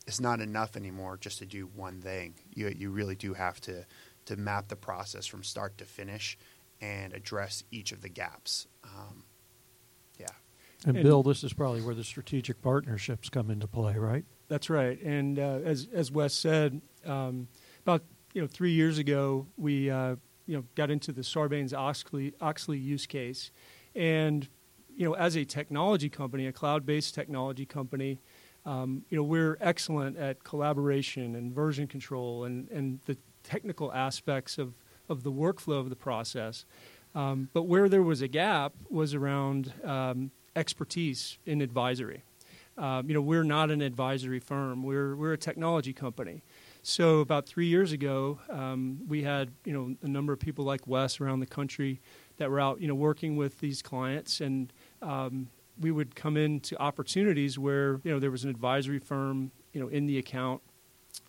it's 0.06 0.20
not 0.20 0.40
enough 0.40 0.76
anymore 0.76 1.16
just 1.20 1.38
to 1.38 1.46
do 1.46 1.68
one 1.74 2.00
thing. 2.00 2.34
You 2.54 2.72
you 2.76 2.90
really 2.90 3.14
do 3.16 3.34
have 3.34 3.60
to 3.62 3.84
to 4.26 4.36
map 4.36 4.68
the 4.68 4.76
process 4.76 5.26
from 5.26 5.42
start 5.42 5.78
to 5.78 5.84
finish 5.84 6.36
and 6.80 7.12
address 7.12 7.64
each 7.70 7.92
of 7.92 8.00
the 8.00 8.08
gaps. 8.08 8.66
Um, 8.84 9.24
yeah. 10.18 10.26
And, 10.86 10.96
And- 10.96 11.04
Bill, 11.04 11.22
this 11.22 11.44
is 11.44 11.52
probably 11.52 11.82
where 11.82 11.94
the 11.94 12.04
strategic 12.04 12.62
partnerships 12.62 13.28
come 13.28 13.50
into 13.50 13.66
play, 13.66 13.96
right? 13.96 14.24
That's 14.48 14.68
right. 14.70 15.00
And 15.02 15.38
uh, 15.38 15.60
as 15.64 15.86
as 15.92 16.10
Wes 16.10 16.34
said, 16.34 16.80
um, 17.04 17.48
about 17.82 18.02
you 18.32 18.40
know 18.40 18.48
three 18.48 18.72
years 18.72 18.98
ago, 18.98 19.46
we 19.56 19.90
uh, 19.90 20.16
you 20.46 20.56
know 20.56 20.64
got 20.74 20.90
into 20.90 21.12
the 21.12 21.22
Sarbanes 21.22 21.74
Oxley 21.74 22.34
Oxley 22.40 22.78
use 22.78 23.06
case, 23.06 23.50
and 23.94 24.48
you 24.96 25.08
know, 25.08 25.14
as 25.14 25.36
a 25.36 25.44
technology 25.44 26.10
company, 26.10 26.46
a 26.46 26.52
cloud-based 26.52 27.14
technology 27.14 27.64
company, 27.64 28.20
um, 28.66 29.02
you 29.08 29.16
know, 29.16 29.22
we're 29.22 29.56
excellent 29.60 30.18
at 30.18 30.44
collaboration 30.44 31.34
and 31.34 31.52
version 31.54 31.86
control 31.86 32.44
and, 32.44 32.68
and 32.70 33.00
the 33.06 33.16
technical 33.42 33.90
aspects 33.92 34.58
of, 34.58 34.74
of 35.08 35.22
the 35.22 35.32
workflow 35.32 35.80
of 35.80 35.88
the 35.88 35.96
process. 35.96 36.66
Um, 37.14 37.48
but 37.52 37.62
where 37.62 37.88
there 37.88 38.02
was 38.02 38.20
a 38.20 38.28
gap 38.28 38.74
was 38.90 39.14
around 39.14 39.72
um, 39.82 40.30
expertise 40.54 41.38
in 41.46 41.62
advisory. 41.62 42.22
Um, 42.76 43.08
you 43.08 43.14
know, 43.14 43.20
we're 43.20 43.42
not 43.42 43.70
an 43.70 43.82
advisory 43.82 44.38
firm. 44.38 44.82
We're 44.82 45.16
we're 45.16 45.32
a 45.32 45.38
technology 45.38 45.92
company. 45.92 46.42
So 46.82 47.20
about 47.20 47.46
three 47.46 47.66
years 47.66 47.92
ago, 47.92 48.38
um, 48.48 49.00
we 49.06 49.22
had 49.22 49.50
you 49.64 49.72
know 49.72 49.94
a 50.02 50.08
number 50.08 50.32
of 50.32 50.38
people 50.38 50.64
like 50.64 50.86
Wes 50.86 51.20
around 51.20 51.40
the 51.40 51.46
country 51.46 52.00
that 52.38 52.50
were 52.50 52.60
out 52.60 52.80
you 52.80 52.88
know 52.88 52.94
working 52.94 53.36
with 53.36 53.60
these 53.60 53.82
clients, 53.82 54.40
and 54.40 54.72
um, 55.02 55.48
we 55.78 55.90
would 55.90 56.14
come 56.14 56.36
into 56.36 56.80
opportunities 56.80 57.58
where 57.58 58.00
you 58.02 58.10
know 58.10 58.18
there 58.18 58.30
was 58.30 58.44
an 58.44 58.50
advisory 58.50 58.98
firm 58.98 59.50
you 59.72 59.80
know 59.80 59.88
in 59.88 60.06
the 60.06 60.16
account, 60.16 60.62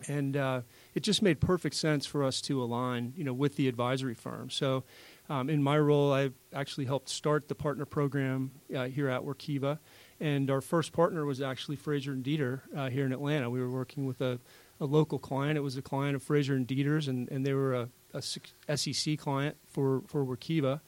and 0.08 0.36
uh, 0.38 0.62
it 0.94 1.02
just 1.02 1.20
made 1.20 1.38
perfect 1.38 1.74
sense 1.74 2.06
for 2.06 2.24
us 2.24 2.40
to 2.42 2.62
align 2.62 3.12
you 3.14 3.24
know 3.24 3.34
with 3.34 3.56
the 3.56 3.68
advisory 3.68 4.14
firm. 4.14 4.50
So. 4.50 4.84
Um, 5.30 5.48
in 5.48 5.62
my 5.62 5.78
role, 5.78 6.12
I 6.12 6.30
actually 6.52 6.84
helped 6.84 7.08
start 7.08 7.48
the 7.48 7.54
partner 7.54 7.86
program 7.86 8.50
uh, 8.76 8.86
here 8.86 9.08
at 9.08 9.22
Workiva, 9.22 9.78
and 10.20 10.50
our 10.50 10.60
first 10.60 10.92
partner 10.92 11.24
was 11.24 11.40
actually 11.40 11.76
Frazier 11.76 12.12
and 12.12 12.22
Deeter 12.22 12.62
uh, 12.76 12.90
here 12.90 13.06
in 13.06 13.12
Atlanta. 13.12 13.48
We 13.48 13.60
were 13.60 13.70
working 13.70 14.04
with 14.04 14.20
a, 14.20 14.40
a, 14.80 14.84
local 14.84 15.18
client. 15.18 15.56
It 15.56 15.62
was 15.62 15.76
a 15.76 15.82
client 15.82 16.16
of 16.16 16.22
Frazier 16.22 16.54
and 16.54 16.66
Deeter's, 16.66 17.08
and, 17.08 17.28
and 17.30 17.46
they 17.46 17.52
were 17.52 17.74
a, 17.74 17.88
a 18.14 18.22
SEC 18.22 19.18
client 19.18 19.56
for 19.66 20.02
for 20.06 20.24
Workiva. 20.24 20.80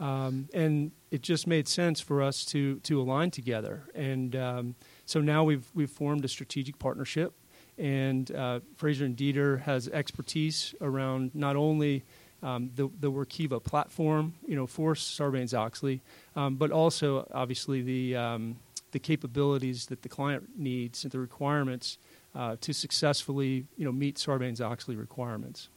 Um, 0.00 0.48
and 0.52 0.90
it 1.10 1.22
just 1.22 1.46
made 1.46 1.68
sense 1.68 2.00
for 2.00 2.22
us 2.22 2.44
to 2.46 2.80
to 2.80 3.00
align 3.00 3.30
together. 3.30 3.84
And 3.94 4.34
um, 4.34 4.74
so 5.06 5.20
now 5.20 5.44
we've 5.44 5.66
we've 5.74 5.90
formed 5.90 6.24
a 6.24 6.28
strategic 6.28 6.78
partnership, 6.78 7.34
and 7.78 8.30
uh, 8.34 8.60
Frazier 8.76 9.04
and 9.04 9.16
Deeter 9.16 9.58
has 9.58 9.88
expertise 9.88 10.74
around 10.80 11.34
not 11.34 11.56
only 11.56 12.04
um, 12.42 12.70
the 12.74 12.88
the 12.98 13.12
Workiva 13.12 13.62
platform, 13.62 14.34
you 14.46 14.56
know, 14.56 14.66
for 14.66 14.94
Sarbanes 14.94 15.56
Oxley, 15.56 16.02
um, 16.34 16.56
but 16.56 16.70
also 16.70 17.28
obviously 17.32 17.82
the 17.82 18.16
um, 18.16 18.56
the 18.90 18.98
capabilities 18.98 19.86
that 19.86 20.02
the 20.02 20.08
client 20.08 20.48
needs 20.56 21.04
and 21.04 21.12
the 21.12 21.18
requirements 21.18 21.98
uh, 22.34 22.56
to 22.60 22.72
successfully, 22.72 23.66
you 23.76 23.84
know, 23.84 23.92
meet 23.92 24.16
Sarbanes-Oxley 24.16 24.96
requirements. 24.96 25.68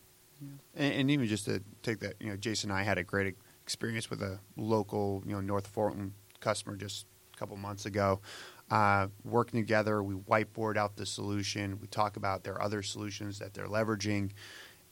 Yeah. 0.42 0.50
And, 0.76 0.94
and, 0.94 1.12
even 1.12 1.28
just 1.28 1.46
to 1.46 1.62
take 1.82 2.00
that, 2.00 2.16
you 2.20 2.28
know, 2.28 2.38
Jason 2.38 2.72
and 2.72 2.80
I 2.80 2.84
had 2.84 2.98
a 2.98 3.04
great 3.04 3.36
experience 3.64 4.10
with 4.10 4.22
a 4.22 4.40
local, 4.58 5.24
you 5.26 5.34
know, 5.34 5.42
North 5.42 5.68
Fulton 5.68 6.14
customer 6.40 6.76
just 6.76 7.06
a 7.34 7.38
couple 7.38 7.56
months 7.58 7.86
ago. 7.86 8.22
Uh, 8.70 9.08
working 9.24 9.62
together, 9.62 10.02
we 10.02 10.16
whiteboard 10.16 10.76
out 10.76 10.98
the 10.98 11.06
solution. 11.06 11.80
We 11.80 11.88
talk 11.88 12.18
about 12.18 12.44
their 12.44 12.62
other 12.62 12.82
solutions 12.82 13.40
that 13.40 13.54
they're 13.54 13.68
leveraging, 13.68 14.32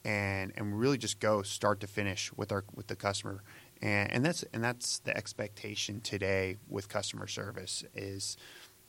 and 0.04 0.52
and 0.56 0.78
really 0.78 0.96
just 0.96 1.18
go 1.18 1.42
start 1.42 1.80
to 1.80 1.86
finish 1.86 2.32
with 2.34 2.52
our 2.52 2.64
with 2.74 2.86
the 2.86 2.96
customer 2.96 3.42
and, 3.84 4.12
and 4.12 4.24
that's 4.24 4.44
and 4.52 4.64
that's 4.64 4.98
the 5.00 5.16
expectation 5.16 6.00
today 6.00 6.56
with 6.68 6.88
customer 6.88 7.26
service 7.26 7.84
is 7.94 8.36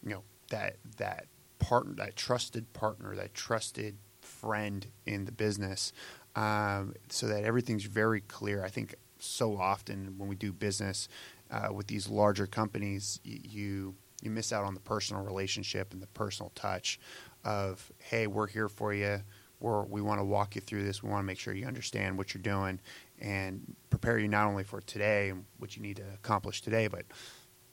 you 0.03 0.11
know 0.11 0.23
that 0.49 0.77
that 0.97 1.25
partner 1.59 1.93
that 1.95 2.15
trusted 2.15 2.71
partner 2.73 3.15
that 3.15 3.33
trusted 3.33 3.97
friend 4.21 4.87
in 5.05 5.25
the 5.25 5.31
business 5.31 5.93
um, 6.35 6.93
so 7.09 7.27
that 7.27 7.43
everything's 7.43 7.85
very 7.85 8.21
clear. 8.21 8.63
I 8.63 8.69
think 8.69 8.95
so 9.19 9.57
often 9.57 10.15
when 10.17 10.27
we 10.27 10.35
do 10.35 10.51
business 10.51 11.07
uh, 11.49 11.69
with 11.71 11.87
these 11.87 12.09
larger 12.09 12.47
companies 12.47 13.19
you 13.23 13.95
you 14.21 14.29
miss 14.31 14.51
out 14.51 14.63
on 14.65 14.73
the 14.73 14.79
personal 14.79 15.23
relationship 15.23 15.93
and 15.93 16.01
the 16.01 16.07
personal 16.07 16.51
touch 16.55 16.99
of 17.43 17.91
hey 17.99 18.27
we're 18.27 18.47
here 18.47 18.67
for 18.67 18.93
you 18.93 19.21
we're, 19.59 19.83
we 19.83 20.01
want 20.01 20.19
to 20.19 20.23
walk 20.23 20.55
you 20.55 20.61
through 20.61 20.83
this. 20.83 21.01
We 21.01 21.09
want 21.09 21.21
to 21.21 21.25
make 21.25 21.39
sure 21.39 21.53
you 21.53 21.65
understand 21.65 22.17
what 22.17 22.33
you're 22.33 22.41
doing 22.41 22.79
and 23.19 23.75
prepare 23.89 24.19
you 24.19 24.27
not 24.27 24.47
only 24.47 24.63
for 24.63 24.81
today 24.81 25.29
and 25.29 25.45
what 25.57 25.75
you 25.75 25.81
need 25.81 25.97
to 25.97 26.05
accomplish 26.13 26.61
today, 26.61 26.87
but 26.87 27.05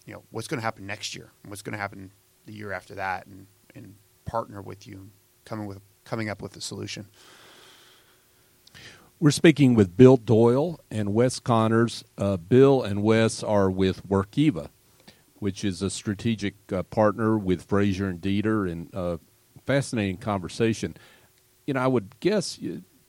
you 0.07 0.15
know 0.15 0.23
what's 0.31 0.49
going 0.49 0.59
to 0.59 0.65
happen 0.65 0.87
next 0.87 1.15
year, 1.15 1.33
and 1.43 1.51
what's 1.51 1.63
going 1.63 1.75
to 1.75 1.79
happen 1.79 2.13
the 2.47 2.53
year 2.53 2.73
after 2.73 2.95
that, 2.95 3.27
and 3.27 3.47
and 3.75 3.95
partner 4.25 4.61
with 4.61 4.87
you, 4.87 5.11
coming 5.45 5.67
with 5.67 5.81
coming 6.05 6.29
up 6.29 6.43
with 6.43 6.57
a 6.57 6.61
solution. 6.61 7.07
We're 9.21 9.31
speaking 9.31 9.75
with 9.75 9.97
Bill 9.97 10.17
Doyle 10.17 10.81
and 10.91 11.15
Wes 11.15 11.39
Connors. 11.39 12.03
Uh, 12.19 12.37
Bill 12.37 12.83
and 12.83 13.05
Wes 13.05 13.43
are 13.45 13.71
with 13.71 14.07
Workiva, 14.09 14.71
which 15.37 15.65
is 15.65 15.81
a 15.81 15.91
strategic 15.91 16.55
uh, 16.73 16.83
partner 16.83 17.39
with 17.39 17.63
Frazier 17.63 18.09
and 18.09 18.21
Deeter, 18.21 18.67
and 18.67 18.93
uh, 18.93 19.19
fascinating 19.65 20.17
conversation. 20.17 20.97
You 21.67 21.75
know, 21.75 21.81
I 21.81 21.87
would 21.87 22.19
guess 22.19 22.59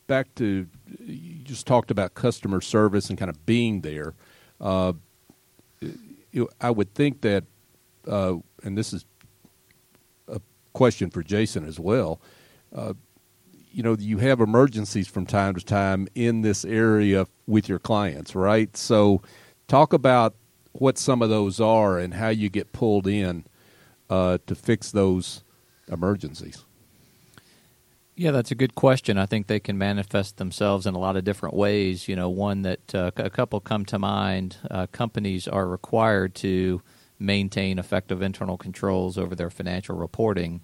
back 0.05 0.35
to 0.35 0.67
you 0.99 1.43
just 1.43 1.65
talked 1.65 1.89
about 1.89 2.13
customer 2.13 2.61
service 2.61 3.09
and 3.09 3.17
kind 3.17 3.29
of 3.29 3.45
being 3.45 3.81
there. 3.81 4.13
Uh, 4.61 4.93
you, 6.31 6.49
I 6.61 6.71
would 6.71 6.93
think 6.93 7.21
that, 7.21 7.45
uh, 8.07 8.35
and 8.63 8.77
this 8.77 8.93
is 8.93 9.05
question 10.73 11.09
for 11.09 11.23
Jason 11.23 11.65
as 11.65 11.79
well. 11.79 12.19
Uh, 12.75 12.93
you 13.71 13.81
know, 13.81 13.95
you 13.97 14.19
have 14.19 14.39
emergencies 14.39 15.07
from 15.07 15.25
time 15.25 15.55
to 15.55 15.65
time 15.65 16.07
in 16.13 16.41
this 16.41 16.63
area 16.63 17.25
with 17.47 17.67
your 17.67 17.79
clients, 17.79 18.35
right? 18.35 18.75
So, 18.77 19.21
talk 19.67 19.93
about 19.93 20.35
what 20.73 20.97
some 20.97 21.21
of 21.21 21.29
those 21.29 21.59
are 21.59 21.97
and 21.97 22.13
how 22.13 22.29
you 22.29 22.49
get 22.49 22.71
pulled 22.71 23.07
in 23.07 23.45
uh, 24.09 24.37
to 24.45 24.55
fix 24.55 24.91
those 24.91 25.43
emergencies. 25.87 26.65
Yeah, 28.15 28.29
that's 28.29 28.51
a 28.51 28.55
good 28.55 28.75
question. 28.75 29.17
I 29.17 29.25
think 29.25 29.47
they 29.47 29.59
can 29.59 29.77
manifest 29.77 30.37
themselves 30.37 30.85
in 30.85 30.93
a 30.93 30.99
lot 30.99 31.15
of 31.15 31.23
different 31.23 31.55
ways. 31.55 32.07
You 32.07 32.15
know, 32.15 32.29
one 32.29 32.61
that 32.61 32.93
uh, 32.93 33.11
a 33.15 33.29
couple 33.29 33.59
come 33.59 33.85
to 33.85 33.97
mind. 33.97 34.57
Uh, 34.69 34.85
companies 34.91 35.47
are 35.47 35.67
required 35.67 36.35
to 36.35 36.81
maintain 37.23 37.79
effective 37.79 38.21
internal 38.21 38.57
controls 38.57 39.17
over 39.17 39.35
their 39.35 39.49
financial 39.49 39.95
reporting, 39.95 40.61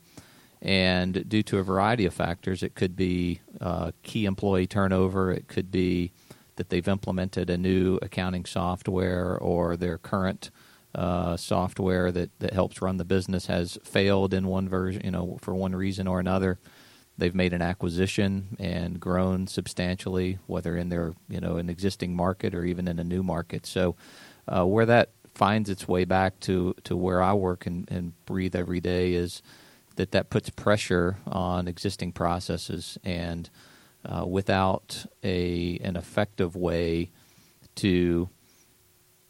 and 0.61 1.27
due 1.27 1.43
to 1.43 1.57
a 1.57 1.63
variety 1.63 2.05
of 2.05 2.13
factors, 2.13 2.61
it 2.61 2.75
could 2.75 2.95
be 2.95 3.39
uh, 3.61 3.91
key 4.03 4.25
employee 4.25 4.67
turnover. 4.67 5.31
It 5.31 5.47
could 5.47 5.71
be 5.71 6.11
that 6.57 6.69
they've 6.69 6.87
implemented 6.87 7.49
a 7.49 7.57
new 7.57 7.97
accounting 8.01 8.43
software 8.43 9.37
or 9.37 9.77
their 9.77 9.97
current 9.97 10.51
uh, 10.93 11.37
software 11.37 12.11
that, 12.11 12.29
that 12.39 12.51
helps 12.51 12.81
run 12.81 12.97
the 12.97 13.05
business 13.05 13.45
has 13.45 13.77
failed 13.83 14.33
in 14.33 14.47
one 14.47 14.67
version, 14.67 15.01
you 15.05 15.11
know, 15.11 15.37
for 15.41 15.55
one 15.55 15.73
reason 15.73 16.07
or 16.07 16.19
another 16.19 16.59
they've 17.19 17.35
made 17.35 17.53
an 17.53 17.61
acquisition 17.61 18.55
and 18.59 18.99
grown 18.99 19.45
substantially, 19.45 20.39
whether 20.47 20.75
in 20.77 20.89
their 20.89 21.13
you 21.27 21.39
know 21.39 21.57
an 21.57 21.69
existing 21.69 22.15
market 22.15 22.55
or 22.55 22.65
even 22.65 22.87
in 22.87 22.97
a 22.97 23.03
new 23.03 23.21
market. 23.21 23.65
So 23.65 23.95
uh, 24.47 24.65
where 24.65 24.85
that 24.85 25.11
finds 25.39 25.69
its 25.69 25.87
way 25.87 26.03
back 26.03 26.37
to 26.41 26.75
to 26.83 26.97
where 26.97 27.23
I 27.23 27.31
work 27.31 27.65
and, 27.65 27.89
and 27.89 28.11
breathe 28.25 28.57
every 28.57 28.81
day 28.81 29.13
is 29.13 29.41
that 29.95 30.11
that 30.11 30.29
puts 30.29 30.49
pressure 30.49 31.15
on 31.25 31.65
existing 31.69 32.11
processes 32.11 32.97
and 33.05 33.49
uh, 34.03 34.25
without 34.27 35.05
a 35.23 35.79
an 35.81 35.95
effective 35.95 36.57
way 36.57 37.11
to 37.75 38.27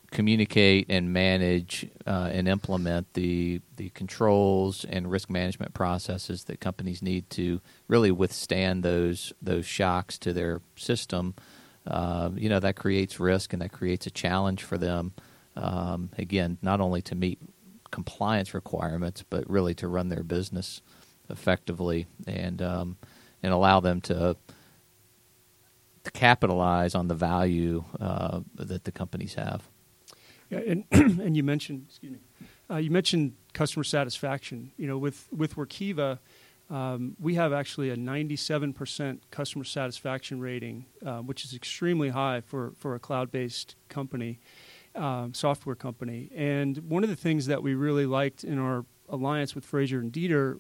communicate 0.09 0.87
and 0.89 1.13
manage 1.13 1.87
uh, 2.07 2.31
and 2.33 2.47
implement 2.47 3.13
the 3.13 3.61
the 3.77 3.89
controls 3.91 4.83
and 4.85 5.11
risk 5.11 5.29
management 5.29 5.75
processes 5.75 6.45
that 6.45 6.59
companies 6.59 7.03
need 7.03 7.29
to 7.29 7.61
really 7.87 8.09
withstand 8.09 8.81
those 8.81 9.31
those 9.43 9.67
shocks 9.67 10.17
to 10.17 10.33
their 10.33 10.59
system. 10.75 11.35
Uh, 11.85 12.31
you 12.35 12.49
know 12.49 12.59
that 12.59 12.75
creates 12.75 13.19
risk 13.19 13.53
and 13.53 13.61
that 13.61 13.71
creates 13.71 14.07
a 14.07 14.11
challenge 14.11 14.63
for 14.63 14.79
them. 14.79 15.13
Um, 15.55 16.11
again, 16.17 16.57
not 16.61 16.79
only 16.79 17.01
to 17.03 17.15
meet 17.15 17.39
compliance 17.91 18.53
requirements, 18.53 19.23
but 19.29 19.49
really 19.49 19.73
to 19.75 19.87
run 19.87 20.09
their 20.09 20.23
business 20.23 20.81
effectively 21.29 22.07
and 22.27 22.61
um, 22.61 22.97
and 23.43 23.53
allow 23.53 23.79
them 23.79 24.01
to 24.01 24.35
to 26.03 26.11
capitalize 26.11 26.95
on 26.95 27.07
the 27.07 27.15
value 27.15 27.83
uh, 27.99 28.41
that 28.55 28.83
the 28.83 28.91
companies 28.91 29.35
have. 29.35 29.67
Yeah, 30.49 30.59
and 30.59 30.83
and 30.91 31.35
you 31.35 31.43
mentioned 31.43 31.85
excuse 31.89 32.13
me, 32.13 32.19
uh, 32.69 32.77
you 32.77 32.91
mentioned 32.91 33.33
customer 33.53 33.83
satisfaction. 33.83 34.71
You 34.77 34.87
know, 34.87 34.97
with 34.97 35.27
with 35.31 35.55
Workiva, 35.55 36.19
um, 36.69 37.15
we 37.19 37.35
have 37.35 37.53
actually 37.53 37.89
a 37.89 37.95
97% 37.95 39.19
customer 39.31 39.63
satisfaction 39.63 40.39
rating, 40.39 40.85
uh, 41.05 41.19
which 41.19 41.43
is 41.45 41.53
extremely 41.53 42.09
high 42.09 42.41
for 42.41 42.73
for 42.77 42.95
a 42.95 42.99
cloud-based 42.99 43.75
company, 43.89 44.39
um, 44.99 45.33
software 45.33 45.75
company. 45.75 46.29
And 46.35 46.77
one 46.89 47.03
of 47.03 47.09
the 47.09 47.15
things 47.15 47.47
that 47.47 47.63
we 47.63 47.73
really 47.73 48.05
liked 48.05 48.43
in 48.43 48.59
our 48.59 48.85
alliance 49.07 49.55
with 49.55 49.65
Frazier 49.65 49.99
and 49.99 50.11
Deeter 50.11 50.59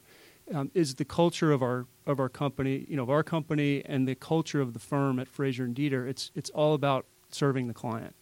um, 0.53 0.71
is 0.73 0.95
the 0.95 1.05
culture 1.05 1.51
of 1.51 1.61
our 1.61 1.85
of 2.07 2.19
our 2.19 2.29
company, 2.29 2.85
you 2.89 2.95
know, 2.95 3.03
of 3.03 3.09
our 3.09 3.23
company 3.23 3.83
and 3.85 4.07
the 4.07 4.15
culture 4.15 4.61
of 4.61 4.73
the 4.73 4.79
firm 4.79 5.19
at 5.19 5.27
Frazier 5.27 5.65
and 5.65 5.75
Deeter. 5.75 6.07
It's 6.07 6.31
it's 6.33 6.49
all 6.51 6.73
about 6.73 7.05
serving 7.29 7.67
the 7.67 7.73
client. 7.73 8.15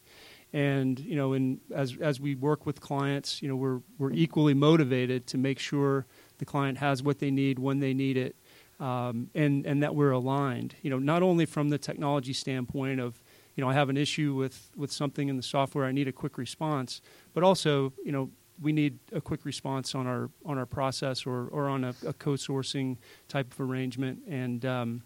And 0.51 0.99
you 0.99 1.15
know, 1.15 1.33
in, 1.33 1.59
as 1.73 1.95
as 2.01 2.19
we 2.19 2.35
work 2.35 2.65
with 2.65 2.81
clients, 2.81 3.41
you 3.41 3.47
know, 3.47 3.55
we're 3.55 3.81
we're 3.97 4.11
equally 4.11 4.53
motivated 4.53 5.27
to 5.27 5.37
make 5.37 5.59
sure 5.59 6.05
the 6.39 6.45
client 6.45 6.79
has 6.79 7.03
what 7.03 7.19
they 7.19 7.31
need 7.31 7.59
when 7.59 7.79
they 7.79 7.93
need 7.93 8.17
it, 8.17 8.35
um, 8.79 9.29
and 9.35 9.65
and 9.65 9.83
that 9.83 9.93
we're 9.95 10.11
aligned. 10.11 10.75
You 10.81 10.89
know, 10.89 10.99
not 10.99 11.21
only 11.21 11.45
from 11.45 11.69
the 11.69 11.77
technology 11.77 12.33
standpoint 12.33 12.99
of 12.99 13.21
you 13.57 13.63
know 13.63 13.69
I 13.69 13.73
have 13.73 13.89
an 13.89 13.97
issue 13.97 14.33
with 14.33 14.71
with 14.77 14.91
something 14.91 15.27
in 15.27 15.35
the 15.35 15.43
software, 15.43 15.85
I 15.85 15.91
need 15.91 16.07
a 16.07 16.13
quick 16.13 16.37
response, 16.37 17.01
but 17.33 17.43
also 17.43 17.91
you 18.05 18.13
know 18.13 18.29
we 18.61 18.71
need 18.71 18.97
a 19.11 19.19
quick 19.19 19.43
response 19.43 19.93
on 19.93 20.07
our 20.07 20.29
on 20.45 20.57
our 20.57 20.65
process 20.65 21.25
or 21.25 21.47
or 21.47 21.67
on 21.67 21.83
a, 21.83 21.93
a 22.07 22.13
co-sourcing 22.13 22.97
type 23.27 23.51
of 23.51 23.59
arrangement 23.59 24.19
and. 24.29 24.65
Um, 24.65 25.01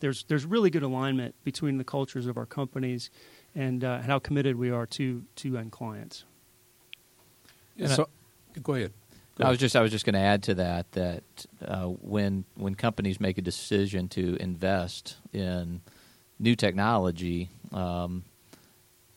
there's 0.00 0.24
there's 0.24 0.44
really 0.44 0.68
good 0.68 0.82
alignment 0.82 1.34
between 1.44 1.78
the 1.78 1.84
cultures 1.84 2.26
of 2.26 2.36
our 2.36 2.44
companies 2.44 3.08
and, 3.54 3.84
uh, 3.84 3.98
and 4.02 4.04
how 4.04 4.18
committed 4.18 4.56
we 4.56 4.68
are 4.70 4.84
to 4.84 5.22
to 5.36 5.56
end 5.56 5.70
clients. 5.72 6.24
so, 7.86 8.08
go 8.62 8.74
ahead. 8.74 8.92
Go 9.36 9.42
I 9.42 9.44
ahead. 9.44 9.50
was 9.52 9.60
just 9.60 9.76
I 9.76 9.80
was 9.80 9.90
just 9.90 10.04
going 10.04 10.14
to 10.14 10.20
add 10.20 10.42
to 10.44 10.54
that 10.54 10.92
that 10.92 11.22
uh, 11.64 11.84
when 11.86 12.44
when 12.56 12.74
companies 12.74 13.20
make 13.20 13.38
a 13.38 13.42
decision 13.42 14.08
to 14.08 14.36
invest 14.40 15.16
in 15.32 15.82
new 16.38 16.56
technology, 16.56 17.50
um, 17.72 18.24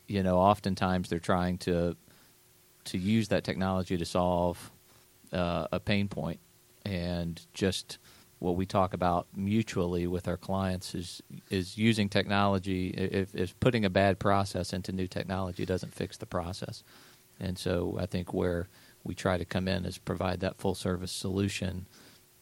you 0.07 0.23
know, 0.23 0.37
oftentimes 0.37 1.09
they're 1.09 1.19
trying 1.19 1.57
to 1.59 1.95
to 2.85 2.97
use 2.97 3.27
that 3.27 3.43
technology 3.43 3.97
to 3.97 4.05
solve 4.05 4.71
uh, 5.31 5.67
a 5.71 5.79
pain 5.79 6.07
point, 6.07 6.39
and 6.85 7.45
just 7.53 7.99
what 8.39 8.55
we 8.55 8.65
talk 8.65 8.93
about 8.93 9.27
mutually 9.35 10.07
with 10.07 10.27
our 10.27 10.37
clients 10.37 10.95
is 10.95 11.21
is 11.49 11.77
using 11.77 12.09
technology. 12.09 12.89
If, 12.89 13.35
if 13.35 13.59
putting 13.59 13.85
a 13.85 13.89
bad 13.89 14.19
process 14.19 14.73
into 14.73 14.91
new 14.91 15.07
technology 15.07 15.65
doesn't 15.65 15.93
fix 15.93 16.17
the 16.17 16.25
process, 16.25 16.83
and 17.39 17.57
so 17.57 17.97
I 17.99 18.05
think 18.05 18.33
where 18.33 18.67
we 19.03 19.13
try 19.13 19.37
to 19.37 19.45
come 19.45 19.67
in 19.67 19.85
is 19.85 19.97
provide 19.97 20.39
that 20.39 20.57
full 20.57 20.75
service 20.75 21.11
solution 21.11 21.85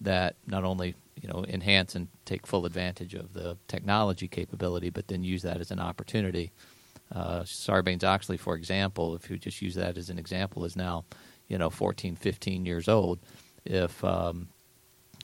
that 0.01 0.35
not 0.45 0.63
only 0.63 0.95
you 1.21 1.27
know 1.27 1.45
enhance 1.47 1.95
and 1.95 2.07
take 2.25 2.45
full 2.45 2.65
advantage 2.65 3.13
of 3.13 3.33
the 3.33 3.57
technology 3.67 4.27
capability, 4.27 4.89
but 4.89 5.07
then 5.07 5.23
use 5.23 5.41
that 5.43 5.59
as 5.59 5.71
an 5.71 5.79
opportunity. 5.79 6.51
Uh, 7.13 7.41
Sarbanes 7.41 8.03
Oxley, 8.03 8.37
for 8.37 8.55
example, 8.55 9.15
if 9.15 9.29
you 9.29 9.37
just 9.37 9.61
use 9.61 9.75
that 9.75 9.97
as 9.97 10.09
an 10.09 10.19
example, 10.19 10.65
is 10.65 10.75
now 10.75 11.05
you 11.47 11.57
know 11.57 11.69
14, 11.69 12.15
15 12.15 12.65
years 12.65 12.87
old. 12.87 13.19
If 13.65 14.03
um, 14.03 14.49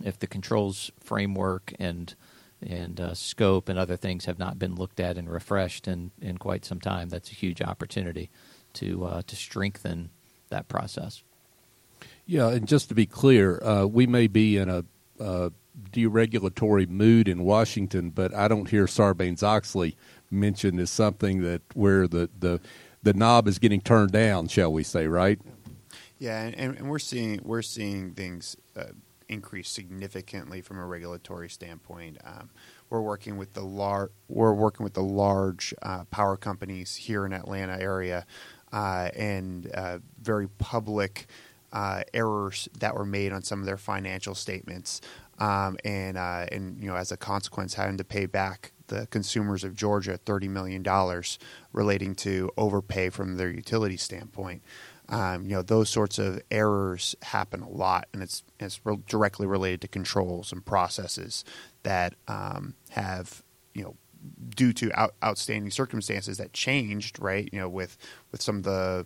if 0.04 0.20
the 0.20 0.28
controls 0.28 0.92
framework 1.00 1.74
and 1.80 2.14
and 2.62 3.00
uh, 3.00 3.14
scope 3.14 3.68
and 3.70 3.78
other 3.78 3.98
things 3.98 4.26
have 4.26 4.40
not 4.40 4.58
been 4.58 4.76
looked 4.76 5.00
at 5.00 5.18
and 5.18 5.30
refreshed 5.30 5.88
in, 5.88 6.12
in 6.22 6.38
quite 6.38 6.64
some 6.64 6.80
time, 6.80 7.10
that's 7.10 7.30
a 7.30 7.34
huge 7.34 7.62
opportunity 7.62 8.30
to 8.74 9.06
uh, 9.06 9.22
to 9.28 9.36
strengthen 9.36 10.10
that 10.50 10.68
process. 10.68 11.24
Yeah, 12.26 12.50
and 12.50 12.68
just 12.68 12.90
to 12.90 12.96
be 12.96 13.06
clear, 13.06 13.62
uh, 13.64 13.86
we 13.86 14.08
may 14.08 14.28
be 14.28 14.58
in 14.58 14.70
a 14.70 14.86
uh, 15.20 15.50
deregulatory 15.92 16.88
mood 16.88 17.28
in 17.28 17.44
Washington, 17.44 18.10
but 18.10 18.34
I 18.34 18.48
don't 18.48 18.70
hear 18.70 18.86
Sarbanes 18.86 19.44
Oxley 19.44 19.96
mentioned 20.30 20.80
as 20.80 20.90
something 20.90 21.42
that 21.42 21.62
where 21.74 22.08
the, 22.08 22.30
the 22.40 22.60
the 23.02 23.14
knob 23.14 23.48
is 23.48 23.60
getting 23.60 23.82
turned 23.82 24.12
down, 24.12 24.48
shall 24.48 24.72
we 24.72 24.84
say, 24.84 25.08
right? 25.08 25.40
Yeah, 26.20 26.42
and, 26.42 26.78
and 26.78 26.90
we're 26.90 27.00
seeing 27.00 27.42
we're 27.44 27.62
seeing 27.62 28.14
things 28.14 28.56
uh, 28.78 28.86
increase 29.28 29.70
significantly 29.70 30.62
from 30.62 30.80
a 30.80 30.86
regulatory 30.86 31.50
standpoint. 31.50 32.18
Um, 32.24 32.50
we're 32.90 33.02
working 33.02 33.38
with 33.38 33.54
the 33.54 33.64
lar- 33.64 34.12
we're 34.28 34.54
working 34.54 34.84
with 34.84 34.94
the 34.94 35.04
large 35.04 35.74
uh, 35.82 36.06
power 36.06 36.38
companies 36.38 36.96
here 36.96 37.26
in 37.26 37.34
Atlanta 37.34 37.78
area, 37.80 38.26
uh, 38.72 39.10
and 39.16 39.70
uh, 39.74 40.00
very 40.22 40.48
public 40.48 41.28
uh, 41.74 42.04
errors 42.14 42.70
that 42.80 42.96
were 42.96 43.06
made 43.06 43.34
on 43.34 43.42
some 43.42 43.60
of 43.60 43.66
their 43.66 43.78
financial 43.78 44.36
statements, 44.36 45.02
um, 45.40 45.78
and 45.84 46.18
uh, 46.18 46.46
and 46.52 46.82
you 46.82 46.90
know 46.90 46.96
as 46.96 47.12
a 47.12 47.18
consequence 47.18 47.74
having 47.74 47.98
to 47.98 48.04
pay 48.04 48.26
back 48.26 48.72
the 48.88 49.08
consumers 49.08 49.64
of 49.64 49.76
Georgia 49.76 50.18
thirty 50.18 50.48
million 50.48 50.84
dollars 50.84 51.40
relating 51.72 52.16
to 52.16 52.52
overpay 52.58 53.10
from 53.10 53.38
their 53.38 53.50
utility 53.50 53.98
standpoint. 53.98 54.62
Um, 55.10 55.44
you 55.44 55.56
know 55.56 55.62
those 55.62 55.90
sorts 55.90 56.18
of 56.18 56.42
errors 56.50 57.16
happen 57.22 57.62
a 57.62 57.70
lot, 57.70 58.08
and 58.14 58.24
it's 58.24 58.44
it's 58.60 58.80
re- 58.86 59.00
directly 59.08 59.46
related 59.46 59.82
to 59.82 59.88
controls 59.88 60.52
and 60.52 60.66
processes 60.66 61.44
that 61.84 62.16
um, 62.28 62.76
have 62.92 63.44
you 63.74 63.84
know 63.84 63.96
due 64.56 64.74
to 64.74 64.92
out, 65.00 65.16
outstanding 65.24 65.72
circumstances 65.72 66.38
that 66.38 66.54
changed, 66.54 67.20
right? 67.20 67.50
You 67.52 67.60
know, 67.60 67.70
with 67.70 67.98
with 68.32 68.42
some 68.42 68.58
of 68.58 68.64
the 68.64 69.06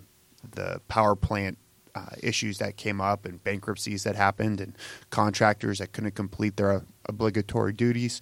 the 0.51 0.81
power 0.87 1.15
plant 1.15 1.57
uh, 1.97 2.15
issues 2.21 2.59
that 2.59 2.77
came 2.77 3.01
up 3.01 3.25
and 3.25 3.43
bankruptcies 3.43 4.03
that 4.03 4.15
happened 4.15 4.61
and 4.61 4.75
contractors 5.09 5.79
that 5.79 5.91
couldn't 5.93 6.15
complete 6.15 6.57
their 6.57 6.83
obligatory 7.05 7.73
duties. 7.73 8.21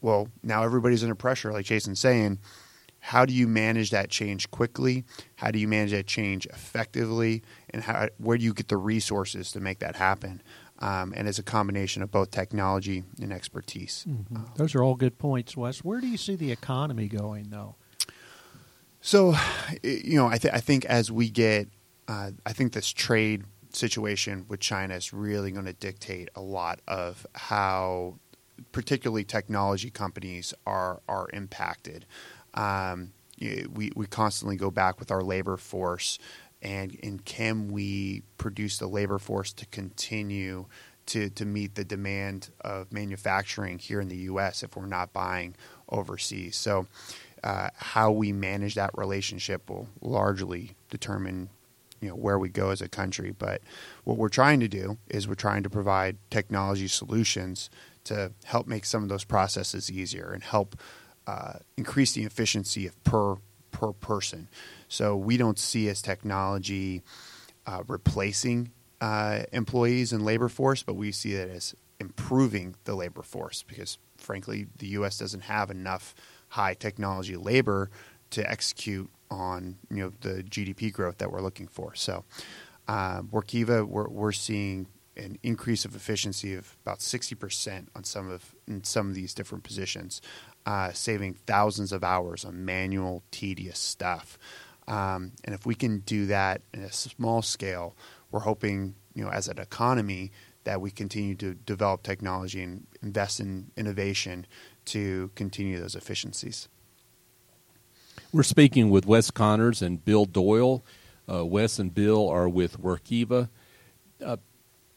Well, 0.00 0.28
now 0.42 0.62
everybody's 0.62 1.02
under 1.02 1.14
pressure, 1.14 1.52
like 1.52 1.66
Jason's 1.66 2.00
saying. 2.00 2.38
How 3.00 3.24
do 3.24 3.32
you 3.32 3.46
manage 3.46 3.90
that 3.90 4.10
change 4.10 4.50
quickly? 4.50 5.04
How 5.36 5.50
do 5.50 5.58
you 5.58 5.68
manage 5.68 5.92
that 5.92 6.06
change 6.06 6.46
effectively? 6.46 7.42
And 7.70 7.82
how, 7.82 8.08
where 8.18 8.36
do 8.36 8.44
you 8.44 8.52
get 8.52 8.68
the 8.68 8.76
resources 8.76 9.52
to 9.52 9.60
make 9.60 9.78
that 9.78 9.96
happen? 9.96 10.42
Um, 10.80 11.14
and 11.16 11.28
it's 11.28 11.38
a 11.38 11.44
combination 11.44 12.02
of 12.02 12.10
both 12.10 12.30
technology 12.30 13.04
and 13.20 13.32
expertise. 13.32 14.04
Mm-hmm. 14.08 14.54
Those 14.56 14.74
are 14.74 14.82
all 14.82 14.96
good 14.96 15.18
points, 15.18 15.56
Wes. 15.56 15.84
Where 15.84 16.00
do 16.00 16.08
you 16.08 16.16
see 16.16 16.34
the 16.34 16.52
economy 16.52 17.08
going, 17.08 17.50
though? 17.50 17.76
So, 19.00 19.34
you 19.82 20.16
know, 20.16 20.26
I, 20.26 20.38
th- 20.38 20.52
I 20.52 20.60
think 20.60 20.84
as 20.84 21.10
we 21.10 21.30
get, 21.30 21.68
uh, 22.08 22.30
I 22.44 22.52
think 22.52 22.72
this 22.72 22.90
trade 22.90 23.44
situation 23.72 24.46
with 24.48 24.60
China 24.60 24.94
is 24.94 25.12
really 25.12 25.50
going 25.50 25.66
to 25.66 25.72
dictate 25.72 26.28
a 26.34 26.40
lot 26.40 26.80
of 26.88 27.26
how, 27.34 28.18
particularly 28.72 29.24
technology 29.24 29.90
companies, 29.90 30.54
are 30.66 31.00
are 31.08 31.28
impacted. 31.32 32.06
Um, 32.54 33.12
we 33.40 33.92
we 33.94 34.06
constantly 34.06 34.56
go 34.56 34.70
back 34.70 34.98
with 34.98 35.10
our 35.10 35.22
labor 35.22 35.56
force, 35.56 36.18
and 36.62 36.98
and 37.02 37.24
can 37.24 37.68
we 37.68 38.22
produce 38.38 38.78
the 38.78 38.86
labor 38.86 39.18
force 39.18 39.52
to 39.54 39.66
continue 39.66 40.66
to 41.06 41.28
to 41.30 41.44
meet 41.44 41.74
the 41.74 41.84
demand 41.84 42.50
of 42.62 42.92
manufacturing 42.92 43.78
here 43.78 44.00
in 44.00 44.08
the 44.08 44.16
U.S. 44.16 44.62
if 44.62 44.76
we're 44.76 44.86
not 44.86 45.12
buying 45.12 45.54
overseas? 45.88 46.56
So 46.56 46.86
uh, 47.44 47.68
how 47.76 48.10
we 48.10 48.32
manage 48.32 48.74
that 48.76 48.90
relationship 48.96 49.68
will 49.68 49.88
largely 50.00 50.76
determine 50.88 51.50
you 52.00 52.08
know 52.08 52.14
where 52.14 52.38
we 52.38 52.48
go 52.48 52.70
as 52.70 52.80
a 52.80 52.88
country. 52.88 53.34
But 53.36 53.62
what 54.04 54.16
we're 54.16 54.28
trying 54.28 54.60
to 54.60 54.68
do 54.68 54.98
is 55.08 55.26
we're 55.26 55.34
trying 55.34 55.62
to 55.62 55.70
provide 55.70 56.16
technology 56.30 56.88
solutions 56.88 57.70
to 58.04 58.32
help 58.44 58.66
make 58.66 58.84
some 58.84 59.02
of 59.02 59.08
those 59.08 59.24
processes 59.24 59.90
easier 59.90 60.30
and 60.32 60.42
help 60.42 60.76
uh, 61.26 61.54
increase 61.76 62.12
the 62.12 62.24
efficiency 62.24 62.86
of 62.86 63.02
per 63.04 63.36
per 63.70 63.92
person. 63.92 64.48
So 64.88 65.16
we 65.16 65.36
don't 65.36 65.58
see 65.58 65.88
as 65.88 66.00
technology 66.00 67.02
uh, 67.66 67.82
replacing 67.88 68.70
uh, 69.00 69.42
employees 69.52 70.12
and 70.12 70.24
labor 70.24 70.48
force 70.48 70.82
but 70.82 70.94
we 70.94 71.12
see 71.12 71.34
it 71.34 71.50
as 71.50 71.74
improving 72.00 72.74
the 72.84 72.94
labor 72.94 73.22
force 73.22 73.62
because 73.62 73.98
frankly 74.16 74.66
the 74.78 74.88
us 74.88 75.18
doesn't 75.18 75.42
have 75.42 75.70
enough 75.70 76.14
high 76.48 76.74
technology 76.74 77.36
labor 77.36 77.90
to 78.30 78.48
execute 78.50 79.10
on 79.30 79.76
you 79.90 79.96
know 79.96 80.12
the 80.20 80.42
GDP 80.42 80.92
growth 80.92 81.18
that 81.18 81.30
we're 81.30 81.40
looking 81.40 81.66
for. 81.66 81.94
So, 81.94 82.24
um, 82.88 83.28
Workiva, 83.32 83.86
we're, 83.86 84.08
we're 84.08 84.32
seeing 84.32 84.86
an 85.16 85.38
increase 85.42 85.84
of 85.84 85.94
efficiency 85.94 86.54
of 86.54 86.76
about 86.84 87.00
sixty 87.00 87.34
percent 87.34 87.88
on 87.94 88.04
some 88.04 88.30
of 88.30 88.54
in 88.66 88.84
some 88.84 89.08
of 89.08 89.14
these 89.14 89.34
different 89.34 89.64
positions, 89.64 90.20
uh, 90.66 90.92
saving 90.92 91.34
thousands 91.46 91.92
of 91.92 92.04
hours 92.04 92.44
on 92.44 92.64
manual, 92.64 93.22
tedious 93.30 93.78
stuff. 93.78 94.38
Um, 94.88 95.32
and 95.44 95.54
if 95.54 95.66
we 95.66 95.74
can 95.74 95.98
do 96.00 96.26
that 96.26 96.62
in 96.72 96.82
a 96.82 96.92
small 96.92 97.42
scale, 97.42 97.96
we're 98.30 98.40
hoping 98.40 98.94
you 99.14 99.24
know 99.24 99.30
as 99.30 99.48
an 99.48 99.58
economy 99.58 100.32
that 100.64 100.80
we 100.80 100.90
continue 100.90 101.36
to 101.36 101.54
develop 101.54 102.02
technology 102.02 102.60
and 102.60 102.86
invest 103.00 103.38
in 103.38 103.70
innovation 103.76 104.44
to 104.84 105.30
continue 105.36 105.78
those 105.80 105.94
efficiencies. 105.94 106.68
We're 108.36 108.42
speaking 108.42 108.90
with 108.90 109.06
Wes 109.06 109.30
Connors 109.30 109.80
and 109.80 110.04
Bill 110.04 110.26
Doyle. 110.26 110.84
Uh, 111.26 111.46
Wes 111.46 111.78
and 111.78 111.94
Bill 111.94 112.28
are 112.28 112.50
with 112.50 112.78
Workiva. 112.78 113.48
Uh, 114.22 114.36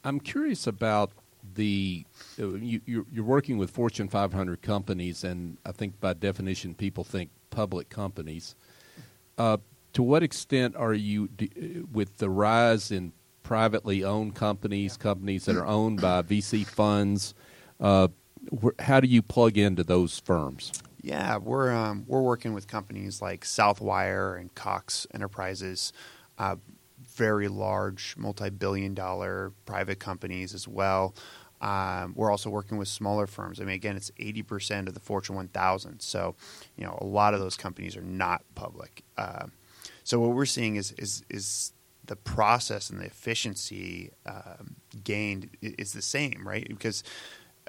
I'm 0.03 0.19
curious 0.19 0.67
about 0.67 1.11
the 1.55 2.03
uh, 2.37 2.55
you, 2.55 2.81
you're, 2.85 3.05
you're 3.09 3.23
working 3.23 3.57
with 3.57 3.71
Fortune 3.71 4.09
500 4.09 4.61
companies, 4.61 5.23
and 5.23 5.57
I 5.65 5.71
think 5.71 6.01
by 6.01 6.15
definition, 6.15 6.75
people 6.75 7.05
think 7.05 7.29
public 7.49 7.87
companies. 7.87 8.55
Uh, 9.37 9.55
to 9.93 10.03
what 10.03 10.21
extent 10.21 10.75
are 10.75 10.93
you 10.93 11.29
with 11.93 12.17
the 12.17 12.29
rise 12.29 12.91
in 12.91 13.13
privately 13.43 14.03
owned 14.03 14.35
companies, 14.35 14.97
companies 14.97 15.45
that 15.45 15.55
are 15.55 15.65
owned 15.65 16.01
by 16.01 16.23
VC 16.23 16.65
funds? 16.67 17.33
Uh, 17.79 18.09
how 18.79 18.99
do 18.99 19.07
you 19.07 19.21
plug 19.21 19.57
into 19.57 19.85
those 19.85 20.19
firms? 20.19 20.73
Yeah, 21.01 21.37
we're 21.37 21.73
um, 21.73 22.03
we're 22.07 22.21
working 22.21 22.53
with 22.53 22.67
companies 22.67 23.21
like 23.21 23.45
Southwire 23.45 24.39
and 24.39 24.53
Cox 24.53 25.07
Enterprises, 25.13 25.93
uh, 26.37 26.57
very 27.15 27.47
large, 27.47 28.15
multi-billion-dollar 28.17 29.53
private 29.65 29.99
companies 29.99 30.53
as 30.53 30.67
well. 30.67 31.15
Um, 31.61 32.13
we're 32.15 32.31
also 32.31 32.49
working 32.49 32.77
with 32.77 32.87
smaller 32.87 33.27
firms. 33.27 33.59
I 33.59 33.65
mean, 33.65 33.75
again, 33.75 33.97
it's 33.97 34.11
80% 34.11 34.87
of 34.87 34.93
the 34.93 34.99
Fortune 35.01 35.35
1000. 35.35 35.99
So, 36.01 36.35
you 36.77 36.85
know, 36.85 36.97
a 37.01 37.05
lot 37.05 37.33
of 37.33 37.41
those 37.41 37.57
companies 37.57 37.97
are 37.97 38.01
not 38.01 38.43
public. 38.55 39.03
Uh, 39.17 39.47
so 40.03 40.19
what 40.19 40.31
we're 40.31 40.45
seeing 40.45 40.75
is 40.75 40.91
is 40.93 41.23
is 41.29 41.73
the 42.05 42.15
process 42.15 42.89
and 42.89 42.99
the 42.99 43.05
efficiency 43.05 44.11
um, 44.25 44.75
gained 45.03 45.49
is 45.61 45.93
the 45.93 46.01
same, 46.01 46.41
right? 46.45 46.67
Because 46.67 47.03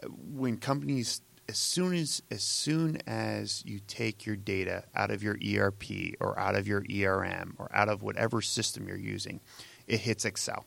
uh, 0.03 0.07
when 0.09 0.57
companies 0.57 1.21
as 1.51 1.59
soon 1.59 1.95
as 1.95 2.23
as 2.31 2.45
soon 2.45 2.99
as 3.09 3.65
you 3.67 3.81
take 3.89 4.25
your 4.25 4.37
data 4.37 4.85
out 4.95 5.11
of 5.11 5.21
your 5.21 5.37
ERP 5.37 6.15
or 6.21 6.39
out 6.39 6.55
of 6.55 6.69
your 6.69 6.85
ERM 6.89 7.57
or 7.59 7.69
out 7.75 7.89
of 7.89 8.03
whatever 8.03 8.41
system 8.41 8.87
you're 8.87 8.97
using, 8.97 9.41
it 9.89 9.99
hits 9.99 10.25
Excel. 10.25 10.65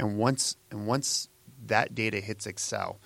And 0.00 0.18
once 0.18 0.56
and 0.72 0.84
once 0.86 1.28
that 1.66 1.94
data 1.94 2.18
hits 2.18 2.44
Excel, 2.44 3.00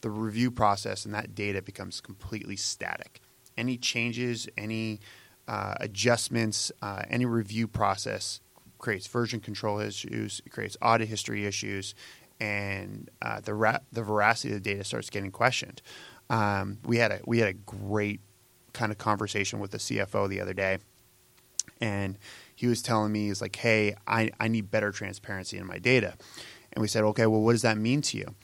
the 0.00 0.10
review 0.10 0.50
process 0.50 1.04
and 1.04 1.14
that 1.14 1.36
data 1.36 1.62
becomes 1.62 2.00
completely 2.00 2.56
static. 2.56 3.20
Any 3.56 3.76
changes, 3.76 4.48
any 4.58 4.98
uh, 5.46 5.74
adjustments, 5.78 6.72
uh, 6.82 7.02
any 7.08 7.24
review 7.24 7.68
process 7.68 8.40
creates 8.78 9.06
version 9.06 9.38
control 9.38 9.78
issues, 9.78 10.42
it 10.44 10.50
creates 10.50 10.76
audit 10.82 11.08
history 11.08 11.46
issues, 11.46 11.94
and 12.40 13.10
uh, 13.22 13.40
the 13.40 13.54
ra- 13.54 13.78
the 13.92 14.02
veracity 14.02 14.54
of 14.54 14.62
the 14.62 14.70
data 14.70 14.82
starts 14.82 15.08
getting 15.08 15.30
questioned. 15.30 15.80
Um, 16.30 16.78
we 16.84 16.98
had 16.98 17.12
a 17.12 17.20
we 17.26 17.38
had 17.38 17.48
a 17.48 17.52
great 17.52 18.20
kind 18.72 18.90
of 18.90 18.98
conversation 18.98 19.60
with 19.60 19.70
the 19.70 19.78
CFO 19.78 20.28
the 20.28 20.40
other 20.40 20.54
day, 20.54 20.78
and 21.80 22.18
he 22.54 22.66
was 22.66 22.82
telling 22.82 23.12
me 23.12 23.28
he's 23.28 23.40
like, 23.40 23.56
"Hey, 23.56 23.94
I, 24.06 24.30
I 24.40 24.48
need 24.48 24.70
better 24.70 24.90
transparency 24.90 25.58
in 25.58 25.66
my 25.66 25.78
data," 25.78 26.14
and 26.72 26.82
we 26.82 26.88
said, 26.88 27.04
"Okay, 27.04 27.26
well, 27.26 27.40
what 27.40 27.52
does 27.52 27.62
that 27.62 27.78
mean 27.78 28.00
to 28.02 28.16
you?" 28.16 28.34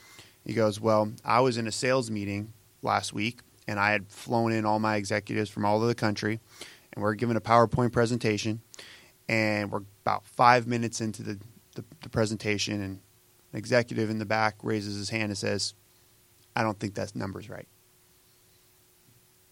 He 0.44 0.52
goes, 0.52 0.80
"Well, 0.80 1.12
I 1.24 1.40
was 1.40 1.56
in 1.56 1.66
a 1.66 1.72
sales 1.72 2.10
meeting 2.10 2.52
last 2.82 3.12
week, 3.12 3.40
and 3.66 3.78
I 3.78 3.92
had 3.92 4.10
flown 4.10 4.52
in 4.52 4.64
all 4.64 4.78
my 4.78 4.96
executives 4.96 5.50
from 5.50 5.64
all 5.64 5.76
over 5.76 5.86
the 5.86 5.94
country, 5.94 6.40
and 6.92 7.02
we're 7.02 7.14
giving 7.14 7.36
a 7.36 7.40
PowerPoint 7.40 7.92
presentation, 7.92 8.60
and 9.28 9.70
we're 9.70 9.82
about 10.04 10.26
five 10.26 10.66
minutes 10.66 11.00
into 11.00 11.22
the, 11.22 11.38
the, 11.76 11.84
the 12.02 12.08
presentation, 12.08 12.82
and 12.82 13.00
an 13.52 13.58
executive 13.58 14.10
in 14.10 14.18
the 14.18 14.26
back 14.26 14.56
raises 14.62 14.96
his 14.96 15.10
hand 15.10 15.30
and 15.30 15.38
says." 15.38 15.74
I 16.56 16.62
don't 16.62 16.78
think 16.78 16.94
that 16.94 17.14
number's 17.14 17.48
right. 17.48 17.68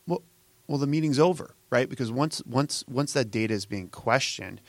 Well, 0.06 0.22
well, 0.66 0.78
the 0.78 0.86
meeting's 0.86 1.18
over, 1.18 1.54
right? 1.70 1.88
Because 1.88 2.10
once 2.10 2.42
once 2.44 2.84
once 2.88 3.12
that 3.12 3.30
data 3.30 3.54
is 3.54 3.66
being 3.66 3.88
questioned, 3.88 4.60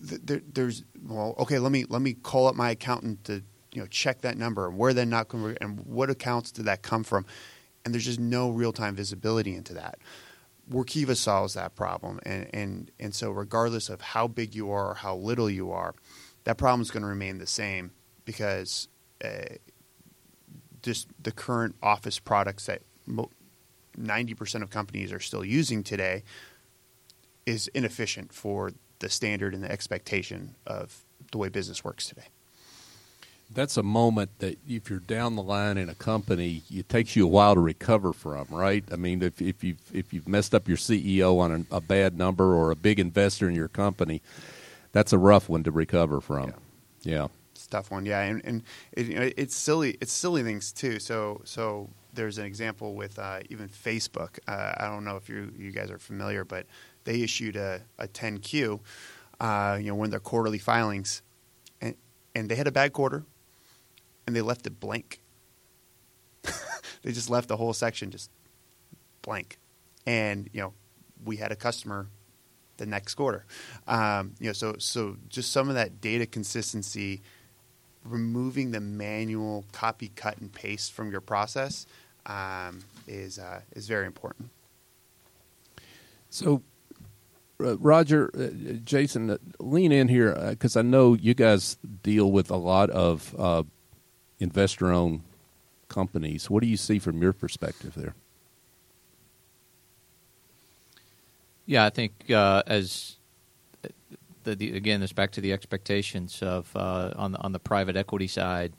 there, 0.00 0.40
there's 0.52 0.84
well, 1.06 1.34
okay, 1.38 1.58
let 1.58 1.72
me 1.72 1.84
let 1.88 2.02
me 2.02 2.14
call 2.14 2.46
up 2.46 2.54
my 2.54 2.70
accountant 2.70 3.24
to 3.24 3.42
you 3.72 3.80
know 3.80 3.86
check 3.86 4.20
that 4.22 4.36
number 4.36 4.68
and 4.68 4.78
where 4.78 4.94
that 4.94 5.06
not 5.06 5.28
come 5.28 5.56
and 5.60 5.80
what 5.86 6.10
accounts 6.10 6.50
did 6.50 6.66
that 6.66 6.82
come 6.82 7.04
from, 7.04 7.26
and 7.84 7.94
there's 7.94 8.04
just 8.04 8.20
no 8.20 8.50
real 8.50 8.72
time 8.72 8.94
visibility 8.94 9.54
into 9.54 9.74
that. 9.74 9.98
Workiva 10.70 11.16
solves 11.16 11.54
that 11.54 11.74
problem, 11.76 12.18
and 12.24 12.48
and 12.52 12.90
and 12.98 13.14
so 13.14 13.30
regardless 13.30 13.88
of 13.88 14.00
how 14.00 14.26
big 14.26 14.54
you 14.54 14.70
are 14.70 14.90
or 14.90 14.94
how 14.94 15.16
little 15.16 15.48
you 15.48 15.70
are, 15.70 15.94
that 16.44 16.58
problem 16.58 16.80
is 16.80 16.90
going 16.90 17.02
to 17.02 17.08
remain 17.08 17.38
the 17.38 17.46
same 17.46 17.92
because. 18.24 18.88
Uh, 19.24 19.56
just 20.86 21.08
the 21.20 21.32
current 21.32 21.74
office 21.82 22.20
products 22.20 22.66
that 22.66 22.80
90% 23.98 24.62
of 24.62 24.70
companies 24.70 25.12
are 25.12 25.18
still 25.18 25.44
using 25.44 25.82
today 25.82 26.22
is 27.44 27.66
inefficient 27.74 28.32
for 28.32 28.70
the 29.00 29.10
standard 29.10 29.52
and 29.52 29.64
the 29.64 29.70
expectation 29.70 30.54
of 30.64 31.04
the 31.32 31.38
way 31.38 31.48
business 31.48 31.82
works 31.82 32.06
today. 32.06 32.28
That's 33.52 33.76
a 33.76 33.82
moment 33.82 34.30
that 34.38 34.58
if 34.68 34.88
you're 34.88 35.00
down 35.00 35.34
the 35.34 35.42
line 35.42 35.76
in 35.76 35.88
a 35.88 35.94
company, 35.94 36.62
it 36.70 36.88
takes 36.88 37.16
you 37.16 37.24
a 37.24 37.28
while 37.28 37.54
to 37.54 37.60
recover 37.60 38.12
from, 38.12 38.46
right? 38.50 38.84
I 38.92 38.96
mean, 38.96 39.22
if, 39.22 39.42
if 39.42 39.64
you've 39.64 39.78
if 39.92 40.12
you've 40.12 40.26
messed 40.26 40.52
up 40.52 40.66
your 40.66 40.76
CEO 40.76 41.38
on 41.38 41.66
a, 41.70 41.76
a 41.76 41.80
bad 41.80 42.16
number 42.16 42.54
or 42.54 42.70
a 42.72 42.76
big 42.76 42.98
investor 42.98 43.48
in 43.48 43.54
your 43.54 43.68
company, 43.68 44.20
that's 44.90 45.12
a 45.12 45.18
rough 45.18 45.48
one 45.48 45.62
to 45.64 45.70
recover 45.70 46.20
from. 46.20 46.54
Yeah. 47.02 47.14
yeah 47.14 47.26
tough 47.66 47.90
one. 47.90 48.04
Yeah, 48.04 48.20
and, 48.20 48.44
and 48.44 48.62
it, 48.92 49.06
you 49.06 49.14
know, 49.14 49.30
it's 49.36 49.54
silly. 49.54 49.96
It's 50.00 50.12
silly 50.12 50.42
things 50.42 50.72
too. 50.72 50.98
So 50.98 51.40
so 51.44 51.90
there's 52.12 52.38
an 52.38 52.46
example 52.46 52.94
with 52.94 53.18
uh, 53.18 53.40
even 53.50 53.68
Facebook. 53.68 54.38
Uh, 54.48 54.74
I 54.76 54.88
don't 54.88 55.04
know 55.04 55.16
if 55.16 55.28
you 55.28 55.52
you 55.56 55.70
guys 55.70 55.90
are 55.90 55.98
familiar, 55.98 56.44
but 56.44 56.66
they 57.04 57.22
issued 57.22 57.56
a, 57.56 57.82
a 57.98 58.08
10Q, 58.08 58.80
uh, 59.40 59.78
you 59.80 59.86
know, 59.86 59.94
one 59.94 60.06
of 60.06 60.10
their 60.10 60.20
quarterly 60.20 60.58
filings, 60.58 61.22
and 61.80 61.94
and 62.34 62.48
they 62.48 62.56
had 62.56 62.66
a 62.66 62.72
bad 62.72 62.92
quarter, 62.92 63.24
and 64.26 64.34
they 64.34 64.42
left 64.42 64.66
it 64.66 64.80
blank. 64.80 65.20
they 67.02 67.12
just 67.12 67.30
left 67.30 67.48
the 67.48 67.56
whole 67.56 67.72
section 67.72 68.10
just 68.10 68.30
blank, 69.22 69.58
and 70.06 70.48
you 70.52 70.60
know, 70.60 70.72
we 71.24 71.36
had 71.36 71.52
a 71.52 71.56
customer 71.56 72.08
the 72.76 72.86
next 72.86 73.14
quarter. 73.14 73.44
Um, 73.86 74.34
you 74.38 74.48
know, 74.48 74.52
so 74.52 74.76
so 74.78 75.16
just 75.28 75.52
some 75.52 75.68
of 75.68 75.74
that 75.74 76.00
data 76.00 76.26
consistency 76.26 77.22
removing 78.10 78.70
the 78.70 78.80
manual 78.80 79.64
copy, 79.72 80.10
cut, 80.14 80.38
and 80.38 80.52
paste 80.52 80.92
from 80.92 81.10
your 81.10 81.20
process 81.20 81.86
um, 82.26 82.80
is 83.06 83.38
uh, 83.38 83.60
is 83.74 83.86
very 83.86 84.06
important. 84.06 84.50
So, 86.28 86.62
uh, 87.60 87.78
Roger, 87.78 88.30
uh, 88.36 88.74
Jason, 88.84 89.30
uh, 89.30 89.38
lean 89.58 89.92
in 89.92 90.08
here 90.08 90.34
because 90.50 90.76
uh, 90.76 90.80
I 90.80 90.82
know 90.82 91.14
you 91.14 91.34
guys 91.34 91.78
deal 92.02 92.30
with 92.30 92.50
a 92.50 92.56
lot 92.56 92.90
of 92.90 93.34
uh, 93.38 93.62
investor-owned 94.38 95.22
companies. 95.88 96.50
What 96.50 96.62
do 96.62 96.68
you 96.68 96.76
see 96.76 96.98
from 96.98 97.22
your 97.22 97.32
perspective 97.32 97.94
there? 97.94 98.14
Yeah, 101.64 101.84
I 101.84 101.90
think 101.90 102.12
as 102.28 103.16
the, 104.46 104.54
the, 104.54 104.76
again, 104.76 105.00
this 105.00 105.12
back 105.12 105.32
to 105.32 105.40
the 105.40 105.52
expectations 105.52 106.42
of 106.42 106.74
uh, 106.74 107.12
on 107.16 107.32
the 107.32 107.38
on 107.38 107.52
the 107.52 107.58
private 107.58 107.96
equity 107.96 108.28
side, 108.28 108.72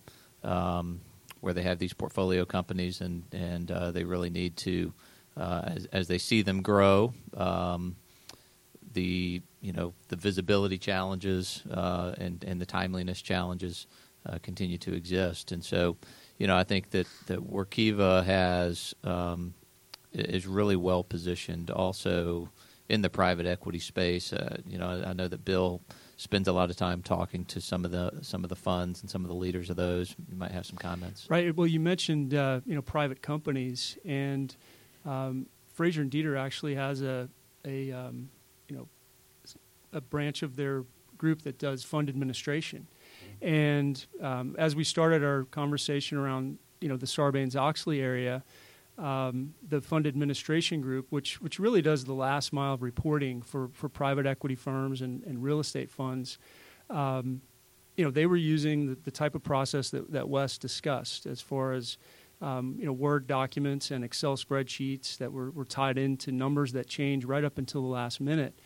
um, 0.43 1.01
where 1.41 1.53
they 1.53 1.61
have 1.61 1.77
these 1.77 1.93
portfolio 1.93 2.45
companies 2.45 3.01
and 3.01 3.23
and 3.31 3.69
uh, 3.69 3.91
they 3.91 4.03
really 4.03 4.29
need 4.29 4.55
to, 4.57 4.93
uh, 5.35 5.61
as, 5.65 5.85
as 5.91 6.07
they 6.07 6.17
see 6.17 6.41
them 6.41 6.61
grow, 6.61 7.13
um, 7.35 7.95
the 8.93 9.41
you 9.61 9.73
know 9.73 9.93
the 10.07 10.15
visibility 10.15 10.77
challenges 10.77 11.63
uh, 11.69 12.15
and 12.17 12.43
and 12.45 12.59
the 12.59 12.65
timeliness 12.65 13.21
challenges 13.21 13.85
uh, 14.25 14.39
continue 14.41 14.77
to 14.77 14.93
exist, 14.93 15.51
and 15.51 15.63
so 15.63 15.97
you 16.37 16.47
know 16.47 16.57
I 16.57 16.63
think 16.63 16.91
that 16.91 17.07
that 17.27 17.39
Workiva 17.39 18.23
has 18.23 18.95
um, 19.03 19.53
is 20.13 20.47
really 20.47 20.77
well 20.77 21.03
positioned. 21.03 21.69
Also 21.69 22.49
in 22.89 23.01
the 23.01 23.09
private 23.09 23.45
equity 23.45 23.79
space. 23.79 24.31
Uh, 24.31 24.57
you 24.65 24.77
know, 24.77 24.87
I, 24.87 25.09
I, 25.09 25.13
know 25.13 25.27
that 25.27 25.43
Bill 25.43 25.81
spends 26.15 26.47
a 26.47 26.53
lot 26.53 26.69
of 26.69 26.75
time 26.75 27.01
talking 27.01 27.45
to 27.45 27.61
some 27.61 27.85
of 27.85 27.91
the 27.91 28.11
some 28.21 28.43
of 28.43 28.49
the 28.49 28.55
funds 28.55 29.01
and 29.01 29.09
some 29.09 29.23
of 29.23 29.27
the 29.27 29.35
leaders 29.35 29.69
of 29.69 29.75
those. 29.75 30.15
You 30.29 30.37
might 30.37 30.51
have 30.51 30.65
some 30.65 30.77
comments. 30.77 31.27
Right. 31.29 31.55
Well, 31.55 31.67
you 31.67 31.79
mentioned 31.79 32.33
uh, 32.33 32.61
you 32.65 32.75
know 32.75 32.81
private 32.81 33.21
companies, 33.21 33.97
and 34.05 34.55
um, 35.05 35.47
Frazier 35.73 36.01
and 36.01 36.11
Deeter 36.11 36.37
actually 36.37 36.75
has 36.75 37.01
a 37.01 37.29
a 37.65 37.91
um, 37.91 38.29
you 38.69 38.77
know 38.77 38.87
a 39.93 40.01
branch 40.01 40.43
of 40.43 40.55
their 40.55 40.83
group 41.17 41.41
that 41.43 41.57
does 41.57 41.83
fund 41.83 42.09
administration. 42.09 42.87
And 43.41 44.03
um, 44.21 44.55
as 44.57 44.75
we 44.75 44.83
started 44.83 45.23
our 45.23 45.43
conversation 45.45 46.17
around 46.17 46.59
you 46.79 46.87
know 46.87 46.97
the 46.97 47.05
Sarbanes 47.05 47.55
Oxley 47.55 48.01
area 48.01 48.43
um, 48.97 49.53
the 49.67 49.81
fund 49.81 50.07
administration 50.07 50.81
group, 50.81 51.07
which 51.09 51.39
which 51.41 51.59
really 51.59 51.81
does 51.81 52.05
the 52.05 52.13
last 52.13 52.51
mile 52.51 52.73
of 52.73 52.81
reporting 52.81 53.41
for, 53.41 53.69
for 53.73 53.89
private 53.89 54.25
equity 54.25 54.55
firms 54.55 55.01
and, 55.01 55.23
and 55.23 55.43
real 55.43 55.59
estate 55.59 55.91
funds. 55.91 56.37
Um, 56.89 57.41
you 57.95 58.03
know, 58.03 58.11
they 58.11 58.27
were 58.27 58.37
using 58.37 58.87
the, 58.87 58.97
the, 59.03 59.11
type 59.11 59.33
of 59.33 59.43
process 59.43 59.89
that, 59.89 60.11
that 60.11 60.29
Wes 60.29 60.59
discussed 60.59 61.25
as 61.25 61.41
far 61.41 61.73
as 61.73 61.97
um, 62.41 62.75
you 62.79 62.85
know 62.85 62.93
Word 62.93 63.27
documents 63.27 63.91
and 63.91 64.03
Excel 64.03 64.37
spreadsheets 64.37 65.17
that 65.17 65.31
were, 65.31 65.51
were 65.51 65.65
tied 65.65 65.97
into 65.97 66.31
numbers 66.31 66.73
that 66.73 66.87
change 66.87 67.25
right 67.25 67.43
up 67.43 67.57
until 67.57 67.81
the 67.81 67.87
last 67.87 68.21
minute. 68.21 68.59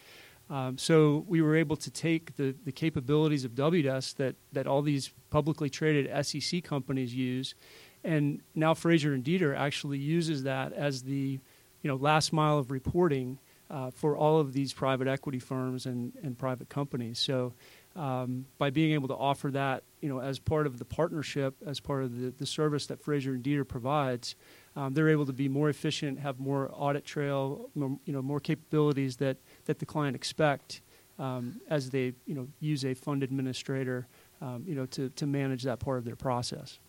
Um, 0.49 0.77
so 0.77 1.23
we 1.29 1.41
were 1.41 1.55
able 1.55 1.77
to 1.77 1.89
take 1.89 2.35
the, 2.35 2.53
the 2.65 2.73
capabilities 2.73 3.45
of 3.45 3.51
Wdesk 3.51 4.15
that, 4.15 4.35
that 4.51 4.67
all 4.67 4.81
these 4.81 5.13
publicly 5.29 5.69
traded 5.69 6.25
SEC 6.25 6.61
companies 6.61 7.15
use 7.15 7.55
and 8.03 8.41
now 8.55 8.73
Frazier 8.73 9.13
and 9.13 9.23
Deeter 9.23 9.53
actually 9.53 9.97
uses 9.97 10.43
that 10.43 10.73
as 10.73 11.03
the 11.03 11.39
you 11.81 11.87
know 11.87 11.95
last 11.95 12.33
mile 12.33 12.57
of 12.57 12.71
reporting 12.71 13.39
uh, 13.69 13.89
for 13.91 14.17
all 14.17 14.39
of 14.39 14.53
these 14.53 14.73
private 14.73 15.07
equity 15.07 15.39
firms 15.39 15.85
and, 15.85 16.11
and 16.23 16.37
private 16.37 16.67
companies. 16.67 17.19
So 17.19 17.53
um, 17.95 18.45
by 18.57 18.69
being 18.69 18.91
able 18.91 19.07
to 19.07 19.15
offer 19.15 19.49
that 19.51 19.83
you 20.01 20.09
know 20.09 20.19
as 20.19 20.39
part 20.39 20.67
of 20.67 20.79
the 20.79 20.85
partnership, 20.85 21.55
as 21.65 21.79
part 21.79 22.03
of 22.03 22.19
the, 22.19 22.31
the 22.31 22.45
service 22.45 22.87
that 22.87 23.01
Frazier 23.01 23.33
and 23.33 23.43
Deeter 23.43 23.65
provides, 23.65 24.35
um, 24.75 24.93
they're 24.93 25.09
able 25.09 25.25
to 25.25 25.33
be 25.33 25.49
more 25.49 25.69
efficient, 25.69 26.19
have 26.19 26.39
more 26.39 26.69
audit 26.73 27.05
trail, 27.05 27.69
more, 27.75 27.97
you 28.05 28.13
know, 28.13 28.21
more 28.21 28.39
capabilities 28.39 29.17
that, 29.17 29.37
that 29.65 29.79
the 29.79 29.85
client 29.85 30.15
expect 30.15 30.81
um, 31.19 31.61
as 31.69 31.89
they 31.89 32.13
you 32.25 32.35
know 32.35 32.47
use 32.59 32.83
a 32.83 32.93
fund 32.93 33.23
administrator 33.23 34.07
um, 34.41 34.63
you 34.67 34.75
know 34.75 34.85
to, 34.87 35.09
to 35.09 35.27
manage 35.27 35.63
that 35.63 35.79
part 35.79 35.97
of 35.97 36.05
their 36.05 36.15
process. 36.15 36.79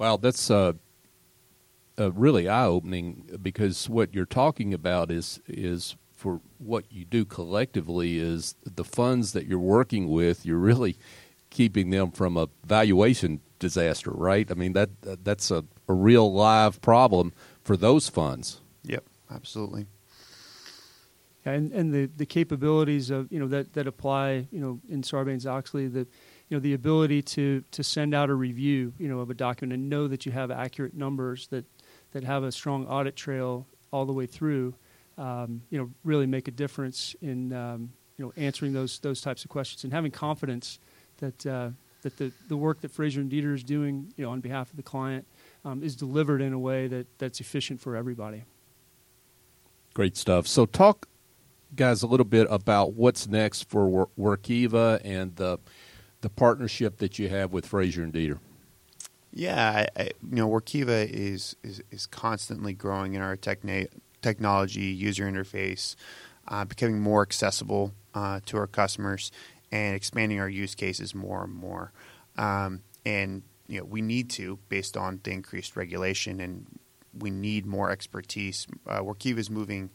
Wow, 0.00 0.16
that's 0.16 0.50
uh, 0.50 0.72
uh, 1.98 2.10
really 2.12 2.48
eye 2.48 2.64
opening 2.64 3.28
because 3.42 3.86
what 3.86 4.14
you're 4.14 4.24
talking 4.24 4.72
about 4.72 5.10
is 5.10 5.42
is 5.46 5.94
for 6.14 6.40
what 6.56 6.90
you 6.90 7.04
do 7.04 7.26
collectively 7.26 8.16
is 8.16 8.54
the 8.64 8.82
funds 8.82 9.34
that 9.34 9.44
you're 9.44 9.58
working 9.58 10.08
with. 10.08 10.46
You're 10.46 10.56
really 10.56 10.96
keeping 11.50 11.90
them 11.90 12.12
from 12.12 12.38
a 12.38 12.48
valuation 12.64 13.42
disaster, 13.58 14.10
right? 14.10 14.50
I 14.50 14.54
mean 14.54 14.72
that 14.72 14.88
that's 15.22 15.50
a, 15.50 15.66
a 15.86 15.92
real 15.92 16.32
live 16.32 16.80
problem 16.80 17.34
for 17.62 17.76
those 17.76 18.08
funds. 18.08 18.62
Yep, 18.84 19.04
absolutely. 19.30 19.84
And 21.44 21.72
and 21.72 21.92
the, 21.92 22.06
the 22.06 22.24
capabilities 22.24 23.10
of 23.10 23.30
you 23.30 23.38
know 23.38 23.48
that, 23.48 23.74
that 23.74 23.86
apply 23.86 24.48
you 24.50 24.60
know 24.60 24.80
in 24.88 25.02
Sarbanes 25.02 25.44
Oxley 25.44 25.88
the 25.88 26.06
you 26.50 26.56
know 26.56 26.60
the 26.60 26.74
ability 26.74 27.22
to 27.22 27.64
to 27.70 27.82
send 27.82 28.14
out 28.14 28.28
a 28.28 28.34
review 28.34 28.92
you 28.98 29.08
know 29.08 29.20
of 29.20 29.30
a 29.30 29.34
document 29.34 29.72
and 29.72 29.88
know 29.88 30.06
that 30.06 30.26
you 30.26 30.32
have 30.32 30.50
accurate 30.50 30.92
numbers 30.92 31.46
that 31.46 31.64
that 32.12 32.24
have 32.24 32.44
a 32.44 32.52
strong 32.52 32.86
audit 32.86 33.16
trail 33.16 33.66
all 33.92 34.04
the 34.04 34.12
way 34.12 34.26
through 34.26 34.74
um, 35.16 35.62
you 35.70 35.78
know 35.78 35.90
really 36.04 36.26
make 36.26 36.48
a 36.48 36.50
difference 36.50 37.16
in 37.22 37.52
um, 37.54 37.92
you 38.18 38.24
know 38.24 38.32
answering 38.36 38.72
those 38.74 38.98
those 38.98 39.22
types 39.22 39.44
of 39.44 39.50
questions 39.50 39.84
and 39.84 39.92
having 39.92 40.10
confidence 40.10 40.78
that 41.18 41.46
uh, 41.46 41.70
that 42.02 42.16
the, 42.16 42.32
the 42.48 42.56
work 42.56 42.80
that 42.80 42.90
Frazier 42.90 43.20
and 43.20 43.30
Deeter 43.30 43.54
is 43.54 43.62
doing, 43.62 44.12
you 44.16 44.24
know, 44.24 44.30
on 44.30 44.40
behalf 44.40 44.70
of 44.70 44.76
the 44.76 44.82
client, 44.82 45.26
um, 45.64 45.82
is 45.82 45.94
delivered 45.94 46.40
in 46.40 46.54
a 46.54 46.58
way 46.58 46.86
that, 46.86 47.06
that's 47.18 47.40
efficient 47.40 47.78
for 47.78 47.94
everybody. 47.94 48.44
Great 49.92 50.16
stuff. 50.16 50.46
So, 50.46 50.64
talk, 50.64 51.08
guys, 51.76 52.02
a 52.02 52.06
little 52.06 52.24
bit 52.24 52.46
about 52.48 52.94
what's 52.94 53.26
next 53.26 53.68
for 53.68 54.08
Workiva 54.18 55.00
and 55.04 55.36
the 55.36 55.58
the 56.20 56.28
partnership 56.28 56.98
that 56.98 57.18
you 57.18 57.28
have 57.28 57.52
with 57.52 57.66
Frazier 57.66 58.02
and 58.02 58.12
Deeter. 58.12 58.38
Yeah, 59.32 59.86
I, 59.96 60.00
I, 60.00 60.04
you 60.28 60.36
know, 60.36 60.48
Workiva 60.48 61.08
is, 61.08 61.54
is 61.62 61.82
is 61.90 62.06
constantly 62.06 62.72
growing 62.72 63.14
in 63.14 63.22
our 63.22 63.36
techna- 63.36 63.88
technology 64.22 64.86
user 64.86 65.24
interface, 65.30 65.94
uh, 66.48 66.64
becoming 66.64 67.00
more 67.00 67.22
accessible 67.22 67.92
uh, 68.14 68.40
to 68.46 68.56
our 68.56 68.66
customers 68.66 69.30
and 69.70 69.94
expanding 69.94 70.40
our 70.40 70.48
use 70.48 70.74
cases 70.74 71.14
more 71.14 71.44
and 71.44 71.54
more. 71.54 71.92
Um, 72.36 72.82
and 73.06 73.42
you 73.68 73.78
know, 73.78 73.84
we 73.84 74.02
need 74.02 74.30
to 74.30 74.58
based 74.68 74.96
on 74.96 75.20
the 75.22 75.30
increased 75.30 75.76
regulation, 75.76 76.40
and 76.40 76.66
we 77.16 77.30
need 77.30 77.66
more 77.66 77.90
expertise. 77.90 78.66
Uh, 78.84 79.00
Workiva 79.00 79.38
is 79.38 79.48
moving 79.48 79.90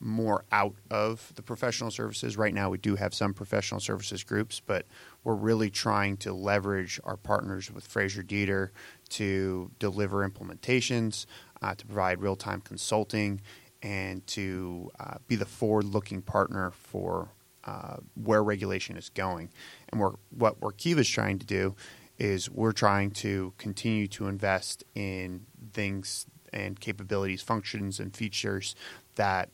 more 0.00 0.44
out 0.50 0.74
of 0.90 1.32
the 1.36 1.42
professional 1.42 1.90
services. 1.90 2.36
Right 2.36 2.54
now, 2.54 2.70
we 2.70 2.78
do 2.78 2.96
have 2.96 3.14
some 3.14 3.34
professional 3.34 3.80
services 3.80 4.24
groups, 4.24 4.60
but 4.64 4.86
we're 5.24 5.34
really 5.34 5.70
trying 5.70 6.16
to 6.18 6.32
leverage 6.32 6.98
our 7.04 7.16
partners 7.16 7.70
with 7.70 7.86
Frazier 7.86 8.22
Deeter 8.22 8.72
to 9.10 9.70
deliver 9.78 10.28
implementations, 10.28 11.26
uh, 11.60 11.74
to 11.74 11.86
provide 11.86 12.20
real 12.20 12.36
time 12.36 12.62
consulting, 12.62 13.40
and 13.82 14.26
to 14.26 14.90
uh, 14.98 15.14
be 15.26 15.36
the 15.36 15.44
forward 15.44 15.84
looking 15.84 16.22
partner 16.22 16.70
for 16.70 17.30
uh, 17.64 17.96
where 18.14 18.42
regulation 18.42 18.96
is 18.96 19.10
going. 19.10 19.50
And 19.90 20.00
we're, 20.00 20.12
what 20.30 20.60
Workiva 20.60 20.98
is 20.98 21.08
trying 21.08 21.38
to 21.38 21.46
do 21.46 21.76
is 22.18 22.50
we're 22.50 22.72
trying 22.72 23.10
to 23.10 23.52
continue 23.58 24.06
to 24.06 24.28
invest 24.28 24.84
in 24.94 25.46
things 25.72 26.26
and 26.52 26.80
capabilities, 26.80 27.42
functions, 27.42 28.00
and 28.00 28.14
features 28.14 28.74
that 29.14 29.50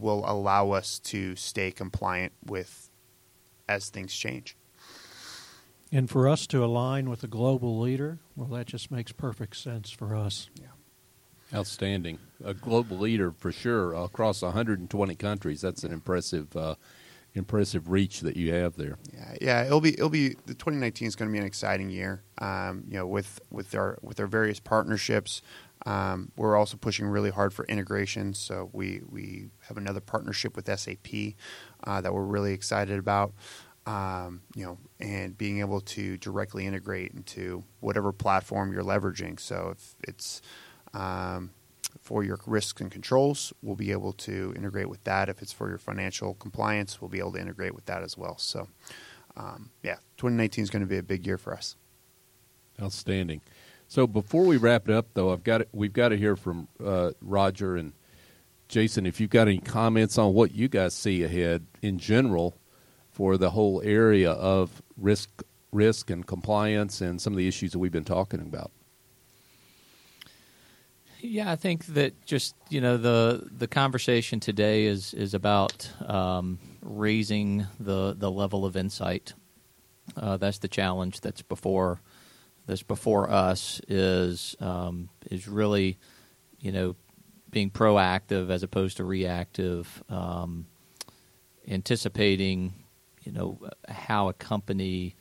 will 0.00 0.24
allow 0.26 0.70
us 0.70 0.98
to 1.00 1.36
stay 1.36 1.70
compliant 1.70 2.32
with 2.44 2.90
as 3.68 3.88
things 3.90 4.14
change. 4.14 4.56
And 5.92 6.10
for 6.10 6.28
us 6.28 6.46
to 6.48 6.64
align 6.64 7.08
with 7.08 7.22
a 7.22 7.28
global 7.28 7.78
leader, 7.80 8.18
well, 8.34 8.48
that 8.48 8.66
just 8.66 8.90
makes 8.90 9.12
perfect 9.12 9.56
sense 9.56 9.90
for 9.90 10.14
us. 10.14 10.50
Yeah. 10.60 10.66
Outstanding. 11.56 12.18
A 12.44 12.54
global 12.54 12.98
leader 12.98 13.30
for 13.30 13.52
sure 13.52 13.94
across 13.94 14.42
120 14.42 15.14
countries. 15.14 15.60
That's 15.60 15.84
an 15.84 15.92
impressive 15.92 16.56
uh, 16.56 16.74
impressive 17.36 17.90
reach 17.90 18.20
that 18.20 18.36
you 18.36 18.52
have 18.52 18.76
there. 18.76 18.98
Yeah, 19.12 19.34
yeah, 19.40 19.64
it'll 19.64 19.80
be 19.80 19.92
it'll 19.92 20.08
be 20.08 20.30
the 20.46 20.54
2019 20.54 21.06
is 21.06 21.14
going 21.14 21.30
to 21.30 21.32
be 21.32 21.38
an 21.38 21.44
exciting 21.44 21.90
year. 21.90 22.22
Um, 22.38 22.84
you 22.88 22.98
know, 22.98 23.06
with 23.06 23.40
with 23.50 23.74
our 23.74 23.98
with 24.02 24.18
our 24.18 24.26
various 24.26 24.58
partnerships, 24.58 25.40
um, 25.86 26.32
we're 26.36 26.56
also 26.56 26.76
pushing 26.76 27.06
really 27.06 27.30
hard 27.30 27.54
for 27.54 27.64
integration. 27.66 28.34
So 28.34 28.68
we 28.72 29.00
we 29.08 29.46
have 29.68 29.76
another 29.76 30.00
partnership 30.00 30.56
with 30.56 30.66
SAP 30.66 31.34
uh, 31.84 32.00
that 32.00 32.12
we're 32.12 32.24
really 32.24 32.52
excited 32.52 32.98
about. 32.98 33.32
Um, 33.86 34.42
you 34.56 34.64
know, 34.64 34.78
and 34.98 35.38
being 35.38 35.60
able 35.60 35.80
to 35.80 36.16
directly 36.16 36.66
integrate 36.66 37.12
into 37.12 37.62
whatever 37.78 38.12
platform 38.12 38.72
you're 38.72 38.82
leveraging. 38.82 39.38
So 39.38 39.74
if 39.76 39.94
it's 40.08 40.42
um, 40.92 41.52
for 42.02 42.24
your 42.24 42.40
risks 42.46 42.80
and 42.80 42.90
controls, 42.90 43.52
we'll 43.62 43.76
be 43.76 43.92
able 43.92 44.12
to 44.12 44.52
integrate 44.56 44.88
with 44.88 45.04
that. 45.04 45.28
If 45.28 45.40
it's 45.40 45.52
for 45.52 45.68
your 45.68 45.78
financial 45.78 46.34
compliance, 46.34 47.00
we'll 47.00 47.10
be 47.10 47.20
able 47.20 47.32
to 47.34 47.40
integrate 47.40 47.76
with 47.76 47.86
that 47.86 48.02
as 48.02 48.18
well. 48.18 48.38
So, 48.38 48.66
um, 49.36 49.70
yeah, 49.84 49.98
2019 50.16 50.64
is 50.64 50.70
going 50.70 50.82
to 50.82 50.88
be 50.88 50.98
a 50.98 51.02
big 51.04 51.24
year 51.24 51.38
for 51.38 51.54
us. 51.54 51.76
Outstanding. 52.82 53.40
So 53.88 54.06
before 54.06 54.44
we 54.44 54.56
wrap 54.56 54.88
it 54.88 54.94
up, 54.94 55.08
though, 55.14 55.32
I've 55.32 55.44
got 55.44 55.62
we've 55.72 55.92
got 55.92 56.08
to 56.08 56.16
hear 56.16 56.36
from 56.36 56.68
uh, 56.84 57.12
Roger 57.20 57.76
and 57.76 57.92
Jason. 58.68 59.06
If 59.06 59.20
you've 59.20 59.30
got 59.30 59.48
any 59.48 59.58
comments 59.58 60.18
on 60.18 60.34
what 60.34 60.54
you 60.54 60.68
guys 60.68 60.94
see 60.94 61.22
ahead 61.22 61.66
in 61.82 61.98
general 61.98 62.56
for 63.12 63.36
the 63.36 63.50
whole 63.50 63.80
area 63.84 64.30
of 64.32 64.82
risk, 64.96 65.42
risk 65.72 66.10
and 66.10 66.26
compliance, 66.26 67.00
and 67.00 67.20
some 67.20 67.32
of 67.32 67.36
the 67.36 67.48
issues 67.48 67.72
that 67.72 67.78
we've 67.78 67.92
been 67.92 68.04
talking 68.04 68.40
about. 68.40 68.72
Yeah, 71.20 71.50
I 71.50 71.56
think 71.56 71.86
that 71.86 72.24
just 72.26 72.54
you 72.68 72.80
know 72.80 72.96
the 72.96 73.48
the 73.56 73.68
conversation 73.68 74.40
today 74.40 74.84
is 74.84 75.14
is 75.14 75.32
about 75.32 75.88
um, 76.08 76.58
raising 76.82 77.66
the 77.78 78.14
the 78.18 78.30
level 78.30 78.64
of 78.64 78.76
insight. 78.76 79.32
Uh, 80.16 80.36
that's 80.36 80.58
the 80.58 80.68
challenge 80.68 81.20
that's 81.20 81.42
before 81.42 82.00
that's 82.66 82.82
before 82.82 83.30
us 83.30 83.80
is 83.88 84.56
um, 84.60 85.08
is 85.30 85.48
really 85.48 85.98
you 86.60 86.72
know 86.72 86.96
being 87.50 87.70
proactive 87.70 88.50
as 88.50 88.62
opposed 88.62 88.98
to 88.98 89.04
reactive, 89.04 90.02
um, 90.08 90.66
anticipating 91.68 92.74
you 93.24 93.32
know 93.32 93.58
how 93.88 94.28
a 94.28 94.32
company 94.32 95.14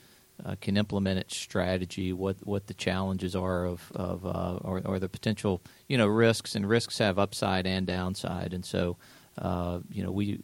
uh, 0.44 0.56
can 0.60 0.76
implement 0.76 1.20
its 1.20 1.38
strategy, 1.38 2.12
what 2.12 2.38
what 2.44 2.68
the 2.68 2.74
challenges 2.74 3.36
are 3.36 3.66
of 3.66 3.92
of 3.96 4.26
uh, 4.26 4.58
or, 4.62 4.82
or 4.86 5.00
the 5.00 5.10
potential 5.10 5.62
you 5.88 5.98
know 5.98 6.08
risks, 6.08 6.56
and 6.56 6.68
risks 6.68 6.98
have 6.98 7.18
upside 7.20 7.66
and 7.66 7.88
downside, 7.88 8.54
and 8.54 8.66
so 8.66 8.98
uh, 9.38 9.80
you 9.92 10.04
know 10.04 10.12
we 10.12 10.40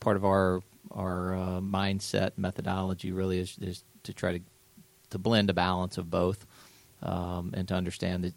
part 0.00 0.16
of 0.16 0.24
our 0.24 0.60
our 0.90 1.34
uh, 1.34 1.60
mindset 1.60 2.32
methodology 2.36 3.10
really 3.10 3.38
is, 3.38 3.58
is 3.60 3.82
to 4.04 4.12
try 4.12 4.32
to 4.32 4.40
to 5.14 5.18
blend 5.18 5.48
a 5.48 5.54
balance 5.54 5.96
of 5.96 6.10
both, 6.10 6.44
um, 7.02 7.52
and 7.54 7.68
to 7.68 7.74
understand 7.74 8.24
that 8.24 8.34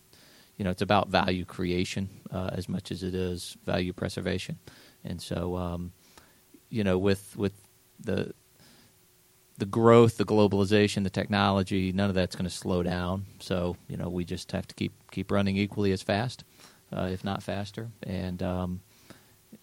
you 0.58 0.64
know 0.64 0.72
it's 0.72 0.82
about 0.84 1.10
value 1.10 1.44
creation 1.44 2.10
uh, 2.32 2.52
as 2.54 2.70
much 2.70 2.92
as 2.92 3.04
it 3.04 3.16
is 3.16 3.58
value 3.66 3.94
preservation, 3.94 4.60
and 5.04 5.22
so 5.22 5.56
um, 5.58 5.92
you 6.70 6.84
know 6.84 6.98
with 6.98 7.36
with 7.36 7.54
the 8.00 8.34
the 9.58 9.66
growth, 9.66 10.18
the 10.18 10.26
globalization, 10.26 11.04
the 11.04 11.10
technology, 11.10 11.92
none 11.92 12.10
of 12.10 12.16
that's 12.16 12.36
going 12.36 12.48
to 12.48 12.56
slow 12.56 12.84
down. 12.84 13.26
So 13.40 13.76
you 13.90 13.98
know 13.98 14.10
we 14.10 14.24
just 14.24 14.52
have 14.52 14.68
to 14.68 14.76
keep 14.76 14.94
keep 15.12 15.32
running 15.32 15.58
equally 15.58 15.92
as 15.92 16.04
fast, 16.04 16.44
uh, 16.96 17.10
if 17.12 17.24
not 17.24 17.42
faster, 17.42 17.90
and 18.04 18.42
um, 18.44 18.82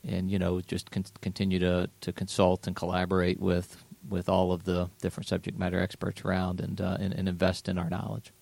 and 0.05 0.31
you 0.31 0.39
know 0.39 0.61
just 0.61 0.91
con- 0.91 1.05
continue 1.21 1.61
to 1.61 1.89
to 2.01 2.13
consult 2.13 2.67
and 2.67 2.75
collaborate 2.75 3.41
with 3.41 3.77
with 4.09 4.29
all 4.29 4.53
of 4.53 4.65
the 4.65 4.91
different 5.01 5.29
subject 5.29 5.59
matter 5.59 5.81
experts 5.81 6.23
around 6.25 6.61
and 6.61 6.81
uh, 6.81 6.97
and, 7.01 7.15
and, 7.15 7.29
invest 7.29 7.69
in 7.69 7.79
our 7.79 7.89
knowledge. 7.89 8.33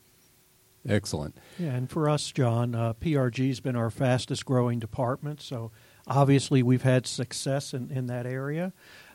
Excellent. 0.89 1.37
Yeah, 1.59 1.71
and 1.71 1.89
for 1.89 2.09
us, 2.09 2.33
John, 2.33 2.75
uh, 2.75 2.95
PRG 2.95 3.49
has 3.49 3.61
been 3.61 3.77
our 3.77 3.91
fastest 3.91 4.45
growing 4.45 4.81
department. 4.81 5.41
So 5.41 5.71
obviously 6.09 6.63
we've 6.63 6.83
had 6.83 7.07
success 7.07 7.73
in, 7.73 7.91
in 7.91 8.07
that 8.09 8.27
area. 8.27 8.73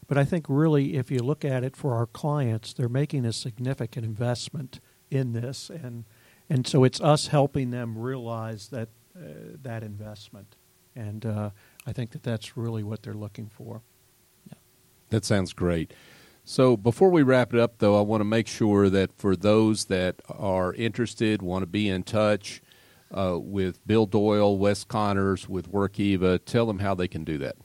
But 0.08 0.18
I 0.18 0.24
think 0.24 0.46
really, 0.48 0.96
if 0.96 1.12
you 1.12 1.20
look 1.20 1.44
at 1.44 1.64
it 1.64 1.76
for 1.76 1.94
our 1.96 2.06
clients, 2.06 2.74
they're 2.74 2.88
making 2.88 3.26
a 3.26 3.34
significant 3.34 4.06
investment 4.06 4.80
in 5.12 5.34
this, 5.34 5.70
and 5.70 6.06
and 6.50 6.66
so 6.66 6.86
it's 6.86 7.02
us 7.02 7.28
helping 7.28 7.72
them 7.72 7.98
realize 7.98 8.70
that 8.70 8.88
uh, 9.16 9.58
that 9.62 9.84
investment, 9.84 10.56
and 10.96 11.26
uh, 11.26 11.50
I 11.86 11.92
think 11.92 12.12
that 12.12 12.24
that's 12.24 12.56
really 12.56 12.84
what 12.84 13.04
they're 13.04 13.14
looking 13.14 13.50
for. 13.50 13.82
Yeah. 14.48 14.60
That 15.10 15.26
sounds 15.26 15.52
great. 15.52 15.94
So 16.50 16.78
before 16.78 17.10
we 17.10 17.24
wrap 17.24 17.54
it 17.54 17.60
up, 17.60 17.80
though, 17.80 18.00
I 18.00 18.02
want 18.04 18.22
to 18.22 18.26
make 18.26 18.48
sure 18.48 18.90
that 18.90 19.12
for 19.18 19.36
those 19.36 19.84
that 19.88 20.22
are 20.30 20.74
interested, 20.76 21.42
want 21.42 21.64
to 21.64 21.68
be 21.68 21.90
in 21.90 22.04
touch, 22.04 22.62
uh, 23.12 23.38
with 23.38 23.86
Bill 23.86 24.06
Doyle, 24.06 24.58
Wes 24.58 24.86
Connors, 24.86 25.50
with 25.50 25.70
Workiva, 25.70 26.40
tell 26.46 26.66
them 26.66 26.80
how 26.80 26.96
they 26.96 27.10
can 27.10 27.26
do 27.26 27.38
that. 27.40 27.58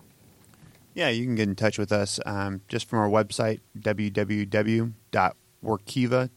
Yeah, 0.94 1.10
you 1.10 1.24
can 1.24 1.36
get 1.36 1.48
in 1.48 1.54
touch 1.54 1.78
with 1.78 1.92
us 1.92 2.18
um, 2.26 2.62
just 2.66 2.88
from 2.88 2.98
our 2.98 3.08
website, 3.08 3.60
www.workiva, 3.78 4.90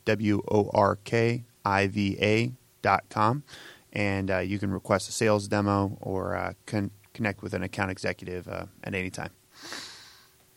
W-O-R-K-I-V-A 0.05 0.61
dot 2.83 3.03
com. 3.09 3.43
And 3.91 4.29
uh, 4.29 4.37
you 4.37 4.59
can 4.59 4.69
request 4.69 5.09
a 5.09 5.11
sales 5.11 5.47
demo 5.47 5.97
or 5.99 6.35
uh, 6.35 6.53
con- 6.67 6.91
connect 7.15 7.41
with 7.41 7.55
an 7.55 7.63
account 7.63 7.89
executive 7.89 8.47
uh, 8.47 8.67
at 8.83 8.93
any 8.93 9.09
time. 9.09 9.31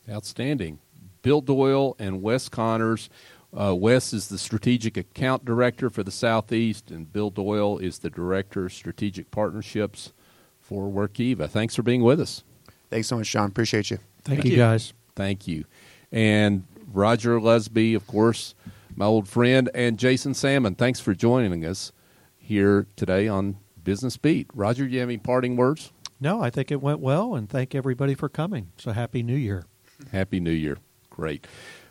Outstanding. 0.07 0.77
Bill 1.21 1.41
Doyle 1.41 1.95
and 1.99 2.21
Wes 2.21 2.49
Connors. 2.49 3.09
Uh, 3.57 3.73
Wes 3.75 4.13
is 4.13 4.27
the 4.27 4.37
strategic 4.37 4.95
account 4.95 5.43
director 5.43 5.89
for 5.89 6.03
the 6.03 6.11
Southeast, 6.11 6.91
and 6.91 7.11
Bill 7.11 7.29
Doyle 7.31 7.79
is 7.79 7.99
the 7.99 8.09
director 8.09 8.65
of 8.65 8.73
strategic 8.73 9.31
partnerships 9.31 10.13
for 10.59 10.89
Workiva. 10.89 11.49
Thanks 11.49 11.75
for 11.75 11.81
being 11.81 12.03
with 12.03 12.19
us. 12.21 12.43
Thanks 12.91 13.07
so 13.07 13.17
much, 13.17 13.31
John. 13.31 13.49
Appreciate 13.49 13.89
you. 13.89 13.97
Thank, 14.23 14.41
Thank 14.41 14.45
you, 14.45 14.51
you. 14.51 14.57
guys. 14.57 14.93
Thank 15.15 15.47
you. 15.47 15.65
And 16.11 16.65
Roger 16.91 17.39
Lusby, 17.39 17.95
of 17.95 18.05
course, 18.05 18.53
my 18.95 19.05
old 19.05 19.27
friend, 19.27 19.69
and 19.73 19.97
Jason 19.97 20.33
Salmon. 20.33 20.75
Thanks 20.75 20.99
for 20.99 21.13
joining 21.13 21.65
us 21.65 21.91
here 22.37 22.87
today 22.95 23.27
on 23.27 23.57
Business 23.83 24.17
Beat. 24.17 24.47
Roger, 24.53 24.85
do 24.85 24.93
you 24.93 24.99
have 24.99 25.09
any 25.09 25.17
parting 25.17 25.55
words? 25.55 25.91
No, 26.19 26.41
I 26.41 26.49
think 26.49 26.71
it 26.71 26.81
went 26.81 26.99
well, 26.99 27.33
and 27.33 27.49
thank 27.49 27.73
everybody 27.73 28.13
for 28.13 28.27
coming. 28.29 28.71
So 28.77 28.91
happy 28.91 29.23
New 29.23 29.35
Year. 29.35 29.65
Happy 30.11 30.39
New 30.39 30.51
Year. 30.51 30.77
Great. 31.19 31.45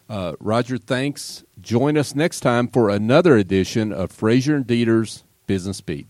Uh, 0.08 0.32
Roger, 0.40 0.78
thanks. 0.78 1.44
Join 1.60 1.98
us 1.98 2.14
next 2.14 2.40
time 2.40 2.66
for 2.66 2.88
another 2.88 3.36
edition 3.36 3.92
of 3.92 4.10
Frazier 4.10 4.56
and 4.56 4.66
Deeter's 4.66 5.22
Business 5.46 5.82
Beat. 5.82 6.06